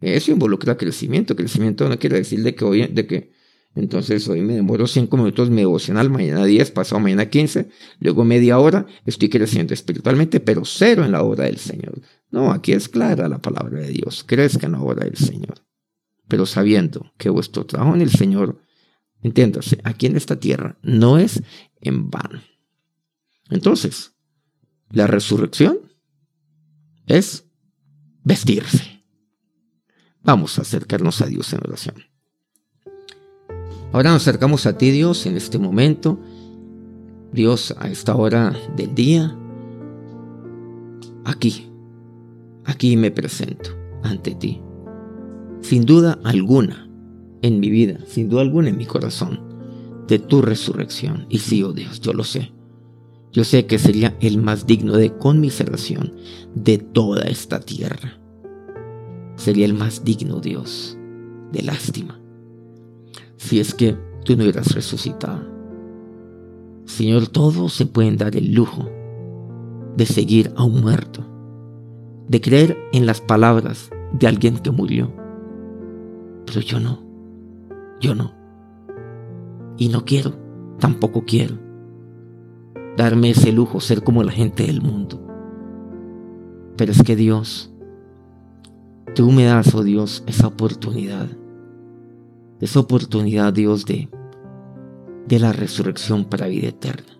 Eso 0.01 0.31
involucra 0.31 0.77
crecimiento. 0.77 1.35
Crecimiento 1.35 1.87
no 1.87 1.97
quiere 1.97 2.17
decir 2.17 2.43
de 2.43 2.53
que, 2.53 2.65
hoy, 2.65 2.87
de 2.87 3.07
que 3.07 3.31
entonces 3.75 4.27
hoy 4.27 4.41
me 4.41 4.53
demoro 4.53 4.85
5 4.85 5.15
minutos 5.17 5.49
mi 5.49 5.61
devocional, 5.61 6.09
mañana 6.09 6.45
10, 6.45 6.71
pasado 6.71 6.99
mañana 6.99 7.29
15, 7.29 7.69
luego 7.99 8.23
media 8.23 8.59
hora, 8.59 8.85
estoy 9.05 9.29
creciendo 9.29 9.73
espiritualmente, 9.73 10.39
pero 10.39 10.63
cero 10.65 11.03
en 11.03 11.11
la 11.11 11.23
obra 11.23 11.45
del 11.45 11.57
Señor. 11.57 12.01
No, 12.29 12.51
aquí 12.51 12.73
es 12.73 12.87
clara 12.87 13.27
la 13.29 13.41
palabra 13.41 13.79
de 13.79 13.87
Dios, 13.87 14.23
crezca 14.27 14.67
en 14.67 14.73
la 14.73 14.81
obra 14.81 15.05
del 15.05 15.17
Señor. 15.17 15.65
Pero 16.27 16.45
sabiendo 16.45 17.13
que 17.17 17.29
vuestro 17.29 17.65
trabajo 17.65 17.95
en 17.95 18.01
el 18.01 18.11
Señor, 18.11 18.59
entiéndase, 19.21 19.79
aquí 19.83 20.05
en 20.05 20.17
esta 20.17 20.39
tierra, 20.39 20.77
no 20.83 21.17
es 21.17 21.41
en 21.81 22.09
vano. 22.09 22.41
Entonces, 23.49 24.12
la 24.93 25.07
resurrección 25.07 25.79
es 27.07 27.45
vestirse. 28.23 29.03
Vamos 30.21 30.57
a 30.59 30.61
acercarnos 30.61 31.19
a 31.21 31.25
Dios 31.25 31.51
en 31.51 31.59
oración. 31.65 31.95
Ahora 33.91 34.11
nos 34.11 34.21
acercamos 34.21 34.65
a 34.67 34.77
ti, 34.77 34.91
Dios, 34.91 35.25
en 35.25 35.35
este 35.35 35.57
momento. 35.57 36.19
Dios, 37.31 37.75
a 37.79 37.89
esta 37.89 38.15
hora 38.15 38.55
del 38.77 38.93
día, 38.93 39.35
aquí, 41.25 41.71
aquí 42.65 42.95
me 42.95 43.09
presento 43.09 43.71
ante 44.03 44.35
ti. 44.35 44.61
Sin 45.61 45.85
duda 45.85 46.19
alguna 46.23 46.87
en 47.41 47.59
mi 47.59 47.71
vida, 47.71 47.97
sin 48.05 48.29
duda 48.29 48.41
alguna 48.41 48.69
en 48.69 48.77
mi 48.77 48.85
corazón, 48.85 49.41
de 50.07 50.19
tu 50.19 50.43
resurrección. 50.43 51.25
Y 51.29 51.39
sí, 51.39 51.63
oh 51.63 51.73
Dios, 51.73 51.99
yo 51.99 52.13
lo 52.13 52.23
sé. 52.23 52.53
Yo 53.33 53.43
sé 53.43 53.65
que 53.65 53.79
sería 53.79 54.15
el 54.21 54.37
más 54.37 54.65
digno 54.65 54.93
de 54.93 55.17
conmiseración 55.17 56.13
de 56.55 56.77
toda 56.77 57.23
esta 57.23 57.59
tierra. 57.59 58.17
Sería 59.35 59.65
el 59.65 59.73
más 59.73 60.05
digno, 60.05 60.39
Dios, 60.39 60.97
de 61.51 61.63
lástima 61.63 62.23
si 63.43 63.59
es 63.59 63.73
que 63.73 63.97
tú 64.23 64.37
no 64.37 64.43
hubieras 64.43 64.73
resucitado. 64.73 65.41
Señor, 66.85 67.27
todos 67.27 67.73
se 67.73 67.85
pueden 67.85 68.17
dar 68.17 68.35
el 68.37 68.53
lujo 68.53 68.89
de 69.97 70.05
seguir 70.05 70.53
a 70.55 70.63
un 70.63 70.81
muerto, 70.81 71.25
de 72.29 72.39
creer 72.39 72.77
en 72.93 73.05
las 73.05 73.19
palabras 73.19 73.89
de 74.13 74.27
alguien 74.27 74.59
que 74.59 74.71
murió. 74.71 75.13
Pero 76.45 76.61
yo 76.61 76.79
no, 76.79 77.03
yo 77.99 78.15
no. 78.15 78.33
Y 79.77 79.89
no 79.89 80.05
quiero, 80.05 80.33
tampoco 80.79 81.25
quiero 81.25 81.62
darme 82.97 83.31
ese 83.31 83.51
lujo, 83.51 83.79
ser 83.79 84.03
como 84.03 84.23
la 84.23 84.31
gente 84.31 84.65
del 84.65 84.81
mundo. 84.81 85.19
Pero 86.77 86.91
es 86.91 87.03
que 87.03 87.15
Dios, 87.15 87.71
tú 89.15 89.31
me 89.31 89.45
das, 89.45 89.73
oh 89.75 89.83
Dios, 89.83 90.23
esa 90.27 90.47
oportunidad 90.47 91.29
esa 92.63 92.79
oportunidad, 92.79 93.51
Dios, 93.51 93.85
de, 93.85 94.09
de 95.27 95.39
la 95.39 95.51
resurrección 95.51 96.23
para 96.23 96.47
vida 96.47 96.69
eterna. 96.69 97.19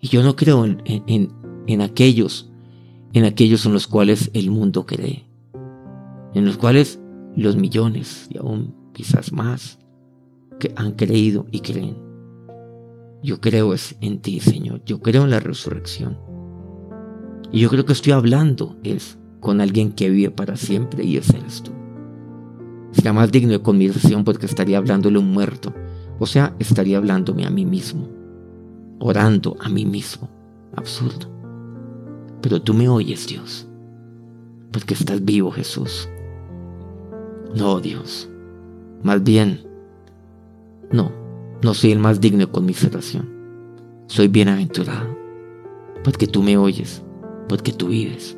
Y 0.00 0.08
yo 0.08 0.22
no 0.24 0.34
creo 0.34 0.64
en, 0.64 0.82
en, 0.84 1.32
en 1.68 1.80
aquellos, 1.80 2.50
en 3.12 3.24
aquellos 3.24 3.64
en 3.66 3.72
los 3.72 3.86
cuales 3.86 4.30
el 4.34 4.50
mundo 4.50 4.84
cree, 4.84 5.28
en 6.34 6.44
los 6.44 6.56
cuales 6.56 7.00
los 7.36 7.54
millones 7.54 8.26
y 8.30 8.38
aún 8.38 8.74
quizás 8.92 9.32
más 9.32 9.78
que 10.58 10.72
han 10.74 10.92
creído 10.92 11.46
y 11.52 11.60
creen. 11.60 12.03
Yo 13.24 13.40
creo 13.40 13.72
es 13.72 13.96
en 14.02 14.18
ti, 14.18 14.38
Señor. 14.38 14.82
Yo 14.84 15.00
creo 15.00 15.24
en 15.24 15.30
la 15.30 15.40
resurrección. 15.40 16.18
Y 17.50 17.60
yo 17.60 17.70
creo 17.70 17.86
que 17.86 17.94
estoy 17.94 18.12
hablando 18.12 18.76
es 18.82 19.16
con 19.40 19.62
alguien 19.62 19.92
que 19.92 20.10
vive 20.10 20.30
para 20.30 20.56
siempre 20.56 21.04
y 21.04 21.16
ese 21.16 21.38
eres 21.38 21.62
tú. 21.62 21.72
Sería 22.92 23.14
más 23.14 23.32
digno 23.32 23.52
de 23.52 23.62
conversación 23.62 24.24
porque 24.24 24.44
estaría 24.44 24.76
hablándole 24.76 25.18
un 25.18 25.32
muerto. 25.32 25.72
O 26.18 26.26
sea, 26.26 26.54
estaría 26.58 26.98
hablándome 26.98 27.46
a 27.46 27.50
mí 27.50 27.64
mismo. 27.64 28.10
Orando 29.00 29.56
a 29.58 29.70
mí 29.70 29.86
mismo. 29.86 30.28
Absurdo. 30.76 31.26
Pero 32.42 32.60
tú 32.60 32.74
me 32.74 32.90
oyes, 32.90 33.26
Dios. 33.26 33.66
Porque 34.70 34.92
estás 34.92 35.24
vivo, 35.24 35.50
Jesús. 35.50 36.10
No, 37.54 37.80
Dios. 37.80 38.28
Más 39.02 39.24
bien, 39.24 39.66
no, 40.92 41.23
no 41.64 41.74
soy 41.74 41.90
el 41.90 41.98
más 41.98 42.20
digno 42.20 42.46
de 42.46 42.52
conmiseración. 42.52 43.28
Soy 44.06 44.28
bienaventurado. 44.28 45.18
Porque 46.04 46.28
tú 46.28 46.42
me 46.42 46.56
oyes. 46.56 47.02
Porque 47.48 47.72
tú 47.72 47.88
vives. 47.88 48.36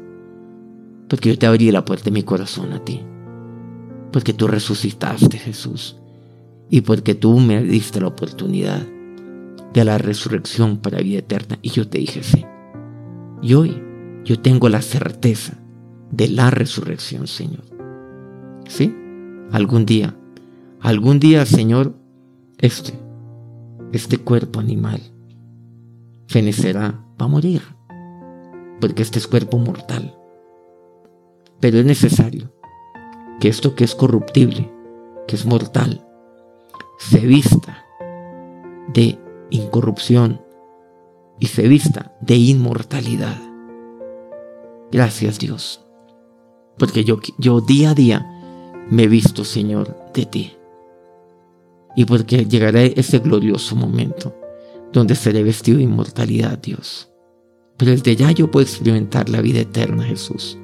Porque 1.09 1.29
yo 1.29 1.39
te 1.39 1.47
abrí 1.47 1.71
la 1.71 1.85
puerta 1.85 2.07
de 2.07 2.13
mi 2.13 2.23
corazón 2.23 2.73
a 2.73 2.83
ti 2.83 3.03
porque 4.17 4.33
tú 4.33 4.47
resucitaste, 4.47 5.37
Jesús, 5.37 5.99
y 6.71 6.81
porque 6.81 7.15
tú 7.15 7.39
me 7.39 7.63
diste 7.63 8.01
la 8.01 8.07
oportunidad 8.07 8.81
de 9.75 9.85
la 9.85 9.99
resurrección 9.99 10.79
para 10.79 11.03
vida 11.03 11.19
eterna. 11.19 11.59
Y 11.61 11.69
yo 11.69 11.87
te 11.87 11.99
dije 11.99 12.23
sí. 12.23 12.43
Y 13.43 13.53
hoy 13.53 13.79
yo 14.25 14.41
tengo 14.41 14.71
la 14.71 14.81
certeza 14.81 15.59
de 16.11 16.29
la 16.29 16.51
resurrección, 16.51 17.27
Señor. 17.27 17.65
¿Sí? 18.69 18.95
Algún 19.53 19.85
día, 19.85 20.17
algún 20.81 21.21
día, 21.21 21.45
Señor, 21.45 21.95
este, 22.57 22.95
este 23.97 24.19
cuerpo 24.19 24.61
animal 24.61 25.01
fenecerá, 26.29 27.05
va 27.21 27.27
a 27.27 27.29
morir, 27.29 27.63
porque 28.81 29.03
este 29.03 29.19
es 29.19 29.27
cuerpo 29.27 29.59
mortal. 29.59 30.17
Pero 31.61 31.79
es 31.79 31.85
necesario 31.85 32.53
que 33.41 33.49
esto 33.49 33.75
que 33.75 33.85
es 33.85 33.95
corruptible, 33.95 34.71
que 35.27 35.37
es 35.37 35.47
mortal, 35.47 36.07
se 36.99 37.21
vista 37.21 37.85
de 38.93 39.19
incorrupción 39.51 40.41
y 41.39 41.47
se 41.47 41.69
vista 41.69 42.17
de 42.21 42.37
inmortalidad. 42.37 43.39
Gracias 44.91 45.39
Dios, 45.39 45.85
porque 46.79 47.05
yo, 47.05 47.19
yo 47.39 47.61
día 47.61 47.91
a 47.91 47.95
día 47.95 48.33
me 48.89 49.09
visto, 49.09 49.45
Señor, 49.45 49.97
de 50.15 50.27
ti. 50.27 50.56
Y 51.97 52.05
porque 52.05 52.45
llegará 52.45 52.83
ese 52.83 53.19
glorioso 53.19 53.75
momento 53.75 54.35
donde 54.93 55.15
seré 55.15 55.43
vestido 55.43 55.79
de 55.79 55.85
inmortalidad, 55.85 56.59
Dios. 56.59 57.11
Pero 57.77 57.91
desde 57.91 58.17
ya 58.17 58.31
yo 58.31 58.51
puedo 58.51 58.65
experimentar 58.65 59.29
la 59.29 59.41
vida 59.41 59.61
eterna, 59.61 60.05
Jesús. 60.05 60.59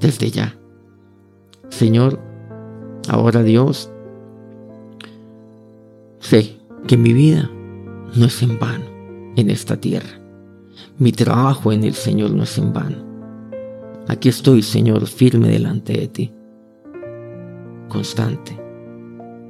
Desde 0.00 0.30
ya. 0.30 0.58
Señor, 1.68 2.20
ahora 3.08 3.42
Dios, 3.42 3.90
sé 6.20 6.56
que 6.86 6.96
mi 6.96 7.12
vida 7.12 7.50
no 8.14 8.26
es 8.26 8.42
en 8.42 8.58
vano 8.58 8.84
en 9.36 9.50
esta 9.50 9.76
tierra. 9.76 10.20
Mi 10.98 11.12
trabajo 11.12 11.72
en 11.72 11.84
el 11.84 11.94
Señor 11.94 12.30
no 12.30 12.42
es 12.44 12.56
en 12.58 12.72
vano. 12.72 13.04
Aquí 14.08 14.28
estoy, 14.28 14.62
Señor, 14.62 15.06
firme 15.06 15.48
delante 15.48 15.92
de 15.92 16.08
ti, 16.08 16.32
constante. 17.88 18.65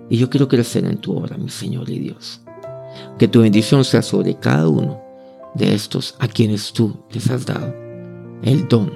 Y 0.08 0.18
yo 0.18 0.30
quiero 0.30 0.48
crecer 0.48 0.84
en 0.84 0.98
tu 0.98 1.16
obra, 1.16 1.36
mi 1.36 1.48
Señor 1.48 1.90
y 1.90 1.98
Dios. 1.98 2.40
Que 3.18 3.28
tu 3.28 3.42
bendición 3.42 3.84
sea 3.84 4.02
sobre 4.02 4.38
cada 4.38 4.68
uno 4.68 5.02
de 5.54 5.74
estos 5.74 6.14
a 6.18 6.28
quienes 6.28 6.72
tú 6.72 7.04
les 7.10 7.30
has 7.30 7.46
dado 7.46 7.74
el 8.42 8.68
don 8.68 8.92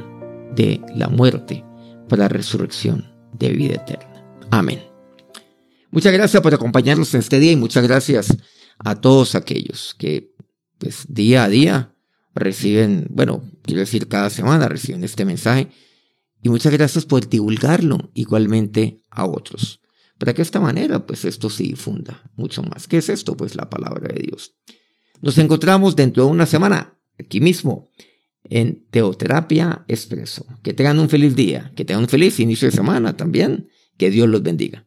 de 0.55 0.81
la 0.95 1.09
muerte 1.09 1.65
para 2.09 2.29
resurrección 2.29 3.11
de 3.33 3.51
vida 3.51 3.75
eterna. 3.75 4.25
Amén. 4.51 4.81
Muchas 5.91 6.13
gracias 6.13 6.43
por 6.43 6.55
acompañarnos 6.55 7.13
en 7.15 7.21
este 7.21 7.41
día 7.41 7.53
y 7.53 7.57
muchas 7.57 7.87
gracias 7.87 8.37
a 8.79 9.01
todos 9.01 9.35
aquellos 9.35 9.95
que 9.99 10.33
pues 10.79 11.05
día 11.09 11.45
a 11.45 11.49
día 11.49 11.95
reciben, 12.35 13.07
bueno, 13.11 13.43
quiero 13.63 13.81
decir 13.81 14.09
cada 14.09 14.31
semana 14.31 14.69
reciben 14.69 15.05
este 15.05 15.25
mensaje 15.25 15.69
y 16.43 16.49
muchas 16.49 16.73
gracias 16.73 17.05
por 17.05 17.29
divulgarlo 17.29 18.11
igualmente 18.15 19.03
a 19.11 19.27
otros. 19.27 19.80
Para 20.21 20.35
que 20.35 20.41
de 20.41 20.43
esta 20.43 20.61
manera 20.61 21.07
pues 21.07 21.25
esto 21.25 21.49
se 21.49 21.63
difunda 21.63 22.31
mucho 22.37 22.63
más. 22.63 22.87
¿Qué 22.87 22.99
es 22.99 23.09
esto? 23.09 23.39
Pues 23.39 23.57
la 23.57 23.71
palabra 23.71 24.13
de 24.13 24.21
Dios. 24.21 24.55
Nos 25.23 25.39
encontramos 25.39 25.97
dentro 25.97 26.27
de 26.27 26.31
una 26.31 26.45
semana 26.45 26.95
aquí 27.19 27.41
mismo 27.41 27.91
en 28.45 28.87
Teoterapia 28.91 29.87
Expreso. 29.89 30.45
Que 30.63 30.75
tengan 30.75 30.99
un 30.99 31.09
feliz 31.09 31.35
día, 31.35 31.73
que 31.75 31.87
tengan 31.87 32.03
un 32.03 32.09
feliz 32.11 32.39
inicio 32.39 32.69
de 32.69 32.77
semana 32.77 33.17
también. 33.17 33.71
Que 33.97 34.11
Dios 34.11 34.29
los 34.29 34.43
bendiga. 34.43 34.87